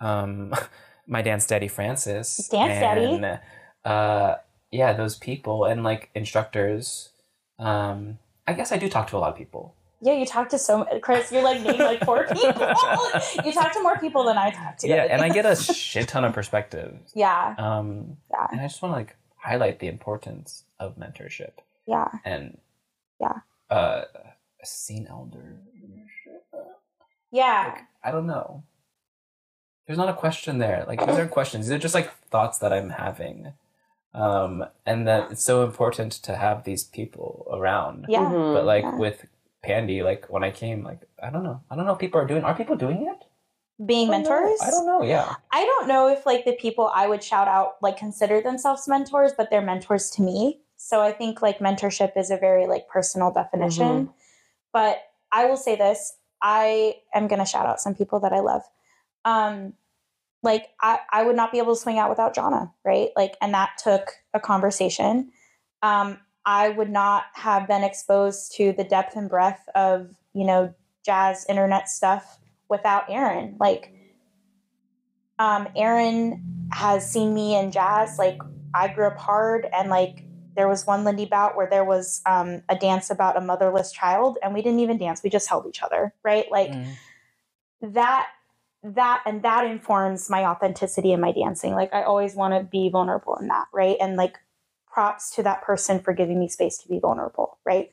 [0.00, 0.52] um,
[1.06, 2.48] my dance daddy Francis.
[2.48, 3.38] Dance daddy.
[3.84, 4.36] Uh,
[4.70, 7.10] yeah, those people and like instructors.
[7.58, 9.74] Um, I guess I do talk to a lot of people.
[10.04, 11.30] Yeah, you talk to so Chris.
[11.30, 12.68] You're like named like four people.
[13.44, 14.88] you talk to more people than I talk to.
[14.88, 17.12] Yeah, and I get a shit ton of perspectives.
[17.14, 18.48] yeah, Um, Yeah.
[18.50, 21.52] and I just want to like highlight the importance of mentorship
[21.86, 22.58] yeah, and
[23.20, 23.38] Yeah.
[23.70, 24.02] uh,
[24.60, 25.58] a scene elder.
[27.30, 27.72] yeah.
[27.74, 28.64] Like, I don't know.
[29.86, 30.84] There's not a question there.
[30.86, 31.66] Like these aren't questions.
[31.66, 33.52] These are just like thoughts that I'm having,
[34.14, 38.06] um, and that it's so important to have these people around.
[38.08, 38.20] Yeah.
[38.30, 38.54] Mhm.
[38.54, 38.94] But like Yeah.
[38.96, 39.26] with
[39.62, 41.60] Pandy, like when I came, like I don't know.
[41.70, 42.42] I don't know if people are doing.
[42.42, 43.24] Are people doing it?
[43.84, 44.30] Being I don't know.
[44.30, 44.60] mentors.
[44.60, 45.02] I don't know.
[45.02, 45.34] Yeah.
[45.52, 49.32] I don't know if like the people I would shout out like consider themselves mentors,
[49.36, 50.60] but they're mentors to me.
[50.76, 54.10] So I think like mentorship is a very like personal definition.
[54.72, 54.98] But
[55.30, 58.62] I will say this, I am going to shout out some people that I love.
[59.24, 59.74] Um
[60.42, 63.10] like I I would not be able to swing out without jana right?
[63.14, 65.30] Like and that took a conversation.
[65.82, 70.74] Um I would not have been exposed to the depth and breadth of, you know,
[71.04, 72.38] jazz internet stuff
[72.68, 73.56] without Aaron.
[73.60, 73.92] Like
[75.38, 78.18] um, Aaron has seen me in jazz.
[78.18, 78.38] Like
[78.74, 80.24] I grew up hard, and like
[80.54, 84.38] there was one Lindy bout where there was um, a dance about a motherless child,
[84.42, 86.50] and we didn't even dance; we just held each other, right?
[86.50, 86.94] Like Mm.
[87.94, 88.28] that,
[88.84, 91.74] that, and that informs my authenticity in my dancing.
[91.74, 93.96] Like I always want to be vulnerable in that, right?
[94.00, 94.38] And like
[94.92, 97.92] props to that person for giving me space to be vulnerable, right?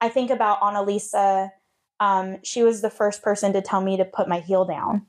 [0.00, 1.50] I think about Annalisa.
[2.00, 5.06] Um, she was the first person to tell me to put my heel down.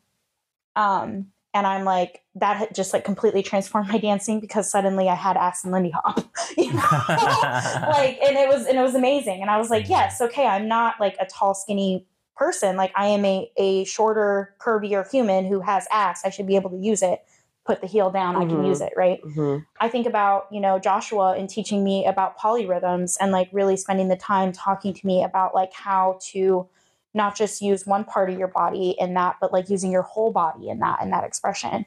[0.76, 5.16] Um, and I'm like, that had just like completely transformed my dancing because suddenly I
[5.16, 6.20] had ass and Lindy Hop.
[6.58, 6.82] You know?
[7.10, 9.42] like and it was and it was amazing.
[9.42, 12.06] And I was like, yes, okay, I'm not like a tall, skinny
[12.36, 12.78] person.
[12.78, 16.24] Like I am a a shorter, curvier human who has ass.
[16.24, 17.22] I should be able to use it.
[17.66, 19.20] Put the heel down, I can use it, right?
[19.24, 19.66] Mhm.
[19.82, 24.08] I think about, you know, Joshua and teaching me about polyrhythms and like really spending
[24.08, 26.68] the time talking to me about like how to
[27.16, 30.32] not just use one part of your body in that, but like using your whole
[30.32, 31.86] body in that in that expression.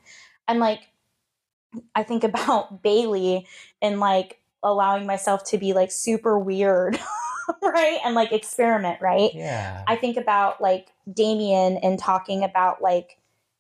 [0.49, 0.89] And like
[1.95, 3.47] I think about Bailey
[3.81, 6.99] and like allowing myself to be like super weird,
[7.63, 8.01] right?
[8.05, 9.31] And like experiment, right?
[9.33, 9.85] Yeah.
[9.87, 13.19] I think about like Damien and talking about like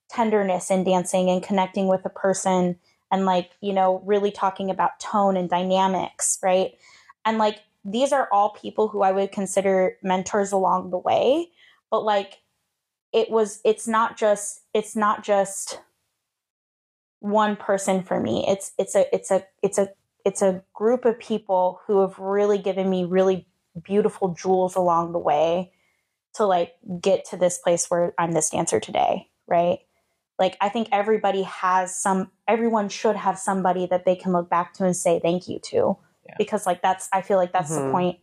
[0.09, 2.78] tenderness in dancing and connecting with a person
[3.11, 6.72] and like, you know, really talking about tone and dynamics, right?
[7.24, 11.48] And like these are all people who I would consider mentors along the way,
[11.90, 12.38] but like
[13.12, 15.80] it was it's not just it's not just
[17.20, 18.44] one person for me.
[18.48, 19.88] It's it's a it's a it's a
[20.24, 23.46] it's a group of people who have really given me really
[23.82, 25.72] beautiful jewels along the way
[26.34, 29.78] to like get to this place where I'm this dancer today, right?
[30.39, 34.72] Like I think everybody has some everyone should have somebody that they can look back
[34.74, 35.97] to and say thank you to.
[36.26, 36.34] Yeah.
[36.39, 37.93] Because like that's I feel like that's the Mhm.
[37.93, 38.18] point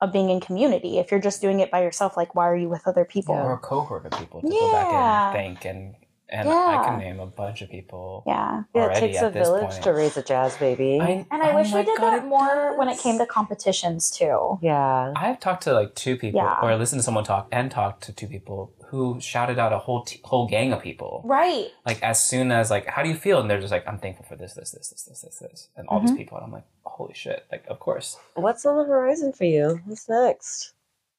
[0.00, 0.98] of being in community.
[0.98, 3.34] If you're just doing it by yourself, like why are you with other people?
[3.36, 5.26] or a cohort of people to go back Yeah.
[5.28, 5.94] and think and
[6.30, 8.62] and I can name a bunch of people Yeah.
[8.74, 9.82] Yeah, it takes a village point.
[9.84, 10.98] to raise a jazz baby.
[11.00, 13.26] I- And I oh wish we did God, that it more when it came to
[13.26, 14.58] competitions too.
[14.62, 15.12] yeah.
[15.14, 16.58] I've talked to like two people, Yeah.
[16.62, 20.02] or listened to someone talk and talked to two people who shouted out a whole
[20.04, 21.22] t- whole gang of people.
[21.24, 21.68] Right.
[21.84, 23.40] Like as soon as like, how do you feel?
[23.40, 25.88] And they're just like, I'm thankful for this, this, this, this, this, this, this, and
[25.88, 26.06] all Mm-hmm.
[26.08, 26.38] these people.
[26.38, 27.44] And I'm like, holy shit!
[27.50, 28.16] Like, of course.
[28.34, 29.80] What's on the horizon for you?
[29.86, 30.72] What's next?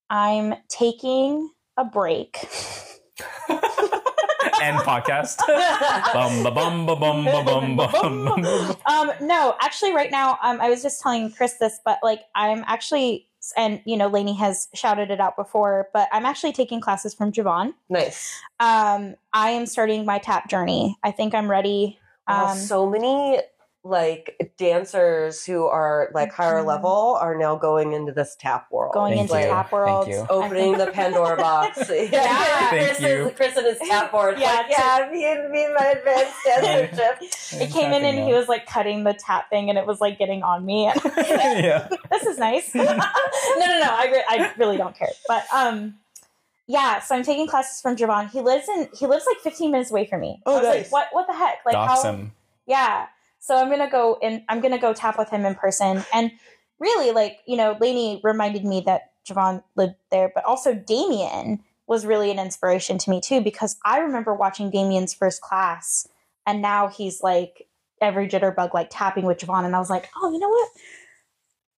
[0.09, 2.37] I'm taking a break.
[4.61, 5.37] End podcast.
[6.13, 8.75] bum ba bum ba bum ba bum bum.
[8.85, 12.63] um no actually right now um i was just telling chris this but like i'm
[12.67, 13.27] actually
[13.57, 17.31] and you know Lainey has shouted it out before but i'm actually taking classes from
[17.31, 17.73] javon.
[17.89, 18.39] Nice.
[18.59, 20.97] um i am starting my tap journey.
[21.03, 21.99] I think i'm ready.
[22.27, 23.39] Wow, um so many
[23.85, 28.95] like dancers who are like higher level are now going into this tap world.
[28.95, 29.47] going Thank into you.
[29.47, 30.25] tap Thank world you.
[30.27, 31.77] Opening the Pandora box.
[31.95, 32.69] Yeah.
[32.69, 33.27] Chris, Thank you.
[33.27, 34.39] Is, Chris and his tap board.
[34.39, 37.61] Yeah, like, yeah, me and me my advanced dancership.
[37.61, 40.17] it came in and he was like cutting the tap thing and it was like
[40.17, 41.87] getting on me yeah.
[42.11, 42.73] this is nice.
[42.73, 43.89] no, no, no.
[43.91, 45.09] I, re- I really don't care.
[45.27, 45.95] But um,
[46.67, 46.99] yeah.
[47.01, 48.31] So I'm taking classes from Javon.
[48.31, 50.41] He lives in he lives like 15 minutes away from me.
[50.45, 50.75] Oh, I was nice.
[50.75, 51.59] like, what what the heck?
[51.65, 52.11] Like Dox how?
[52.11, 52.31] him.
[52.65, 53.07] Yeah.
[53.45, 56.03] So I'm gonna go and I'm gonna go tap with him in person.
[56.11, 56.31] And
[56.79, 62.07] really, like you know, Lainey reminded me that Javon lived there, but also Damien was
[62.07, 66.07] really an inspiration to me too because I remember watching Damien's first class,
[66.47, 67.67] and now he's like
[68.01, 70.69] every jitterbug like tapping with Javon, and I was like, oh, you know what?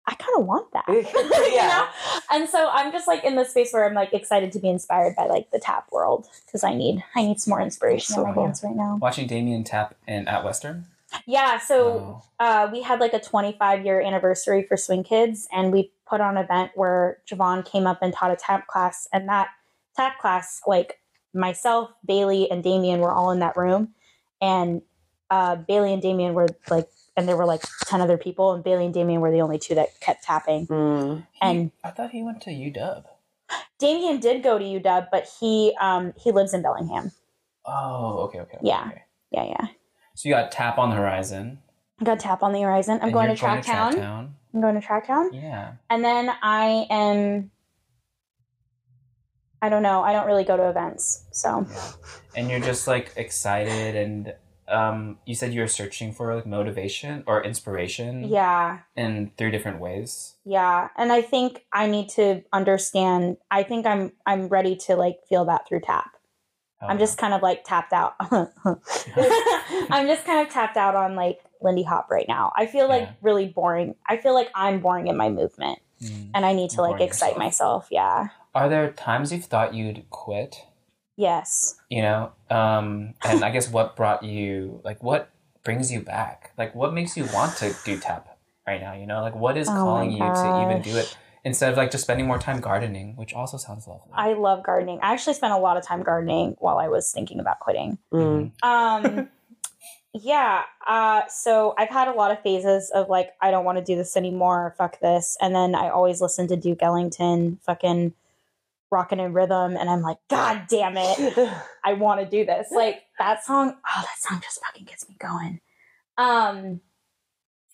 [0.06, 0.86] I kind of want that.
[0.88, 1.02] You
[1.62, 1.88] know?
[2.30, 5.16] And so I'm just like in the space where I'm like excited to be inspired
[5.16, 8.28] by like the tap world because I need I need some more inspiration So in
[8.28, 8.44] my cool.
[8.44, 9.00] dance right now.
[9.02, 10.86] Watching Damien tap in at Western.
[11.26, 12.46] Yeah, so Oh.
[12.46, 16.38] uh, we had like a 25 year anniversary for Swing Kids, and we put on
[16.38, 19.08] an event where Javon came up and taught a tap class.
[19.12, 19.50] And that
[19.96, 21.00] tap class, like
[21.34, 23.94] myself, Bailey, and Damien were all in that room.
[24.42, 24.82] And
[25.30, 26.88] uh, Bailey and Damien were like,
[27.18, 29.76] and there were like 10 other people, and Bailey and Damien were the only two
[29.76, 30.68] that kept tapping.
[30.68, 31.26] Mm.
[31.42, 33.04] And I thought he went to UW.
[33.80, 37.12] Damien did go to UW, but he um, he lives in Bellingham.
[37.66, 38.58] Oh, okay, okay.
[38.58, 38.88] okay, Yeah.
[38.88, 39.04] okay.
[39.32, 39.68] Yeah, yeah.
[40.16, 41.60] So you got tap on the horizon.
[42.02, 43.00] I got tap on the horizon.
[43.02, 43.94] I'm going to Tracktown.
[43.94, 44.30] Tracktown.
[44.54, 45.30] I'm going to Tracktown.
[45.34, 45.74] Yeah.
[45.90, 47.52] And then I am
[49.62, 51.26] I don't know, I don't really go to events.
[51.32, 51.66] So
[52.36, 54.34] And you're just like excited and
[54.68, 59.80] um you said you were searching for like motivation or inspiration yeah, in three different
[59.80, 60.36] ways.
[60.46, 60.90] yeah.
[60.98, 65.46] And I think I need to understand I think I'm I'm ready to like feel
[65.46, 66.15] that through tap.
[66.82, 68.16] Oh, I'm just kind of like tapped out.
[69.90, 72.52] I'm just kind of tapped out on like Lindy Hop right now.
[72.56, 73.14] I feel like Yeah.
[73.22, 73.96] really boring.
[74.06, 76.32] I feel like I'm boring in my movement Mm.
[76.34, 77.38] and I need to like excite yourself.
[77.38, 77.88] myself.
[77.92, 78.28] Yeah.
[78.54, 80.58] Are there times you've thought you'd quit?
[81.16, 81.76] Yes.
[81.90, 82.32] You know?
[82.50, 85.30] Um and I guess what brought you like what
[85.64, 86.52] brings you back?
[86.58, 88.38] Like what makes you want to do tap
[88.68, 89.22] right now, you know?
[89.22, 92.26] Like what is Oh calling you to even do it instead of like just spending
[92.26, 94.12] more time gardening, which also sounds lovely.
[94.14, 95.00] I love gardening.
[95.02, 98.00] I actually spent a lot of time gardening while I was thinking about quitting.
[98.12, 98.52] Mm.
[98.64, 99.30] Um,
[100.14, 100.64] yeah.
[100.86, 103.96] Uh, so I've had a lot of phases of like, I don't want to do
[103.96, 104.74] this anymore.
[104.80, 105.38] Fuck this.
[105.40, 108.14] And then I always listen to Duke Ellington, fucking
[108.90, 109.78] rockin' in rhythm.
[109.78, 111.54] And I'm like, God damn it.
[111.84, 112.70] I want to do this.
[112.72, 115.62] Like that song, oh, that song just fucking gets me going.
[116.18, 116.82] Um,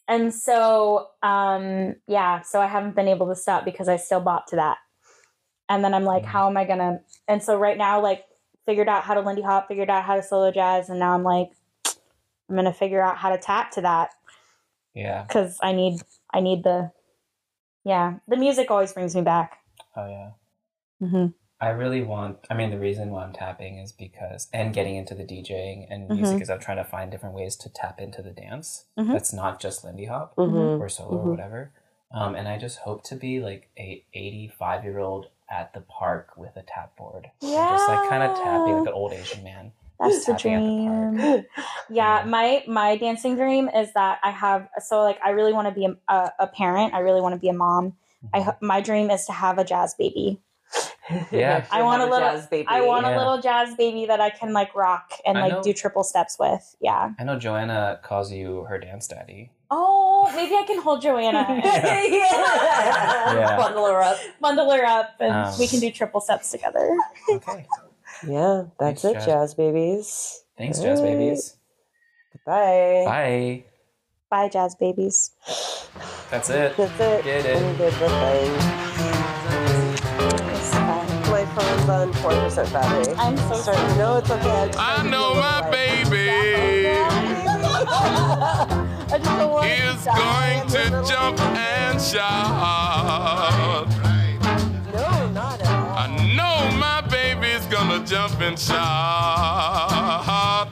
[0.08, 4.48] and so, um, yeah, so I haven't been able to stop because I still bop
[4.48, 4.78] to that.
[5.70, 6.28] And then I'm like, Mhm.
[6.28, 7.00] how am I gonna?
[7.28, 8.26] And so right now, like,
[8.66, 11.24] figured out how to Lindy Hop, figured out how to solo jazz, and now I'm
[11.24, 11.50] like,
[12.50, 14.12] I'm gonna figure out how to tap to that
[14.94, 15.24] Yeah.
[15.24, 16.02] because I need,
[16.34, 16.92] I need the,
[17.86, 19.60] yeah, the music always brings me back.
[19.96, 20.32] Oh yeah.
[21.00, 21.28] hmm
[21.62, 22.40] I really want.
[22.50, 26.10] I mean, the reason why I'm tapping is because, and getting into the DJing and
[26.10, 26.42] music Mhm.
[26.42, 28.86] is I'm trying to find different ways to tap into the dance.
[28.98, 29.14] Mhm.
[29.14, 30.80] That's not just Lindy Hop Mhm.
[30.80, 31.30] or solo or Mhm.
[31.30, 31.72] whatever.
[32.12, 36.34] Um, and I just hope to be like a 85 year old at the park
[36.36, 39.72] with a tap board, And just like kind of tapping like an old Asian man.
[40.00, 41.18] That's the at the dream.
[41.90, 42.26] Yeah, Yeah.
[42.26, 45.86] my my dancing dream is that I have so like I really want to be
[46.08, 46.94] a, a, parent.
[46.96, 47.96] I really want to be a mom.
[48.34, 50.42] I ho- my dream is to have a jazz baby.
[51.32, 51.66] Yeah.
[51.72, 52.68] I want a little- jazz baby.
[52.70, 53.16] I want Yeah.
[53.16, 56.04] a little jazz baby that I can like rock and I like know- do triple
[56.04, 56.76] steps with.
[56.82, 57.12] Yeah.
[57.20, 59.52] I know Joanna calls you her dance daddy.
[59.74, 62.04] Oh, maybe I can hold Joanna, yeah.
[63.34, 63.58] Yeah.
[63.58, 64.18] Bundle her up.
[64.42, 66.96] bundle her up, and Um, we can do triple steps together.
[67.30, 67.66] Okay.
[68.28, 69.26] Yeah, that's Thanks, it, Jazz.
[69.26, 70.44] jazz babies.
[70.58, 71.18] Thanks, Jazz Alright.
[71.18, 71.56] Babies.
[72.46, 73.04] Bye.
[73.06, 73.64] Bye.
[74.30, 75.32] Bye, jazz babies.
[76.30, 76.76] That's it.
[76.78, 77.24] That's it.
[77.24, 78.91] Get it.
[81.88, 83.14] My phone's on 40% battery.
[83.18, 83.78] I'm so Sorry.
[83.78, 83.98] sorry.
[83.98, 84.72] No, it's okay.
[84.78, 86.30] I, I know my little baby
[89.14, 90.64] I just don't want is die.
[90.68, 93.88] going to jump and shout.
[94.94, 95.98] No, not at all.
[95.98, 100.70] I know my baby's gonna jump and shout.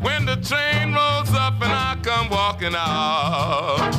[0.00, 3.97] When the train rolls up and I come walking out.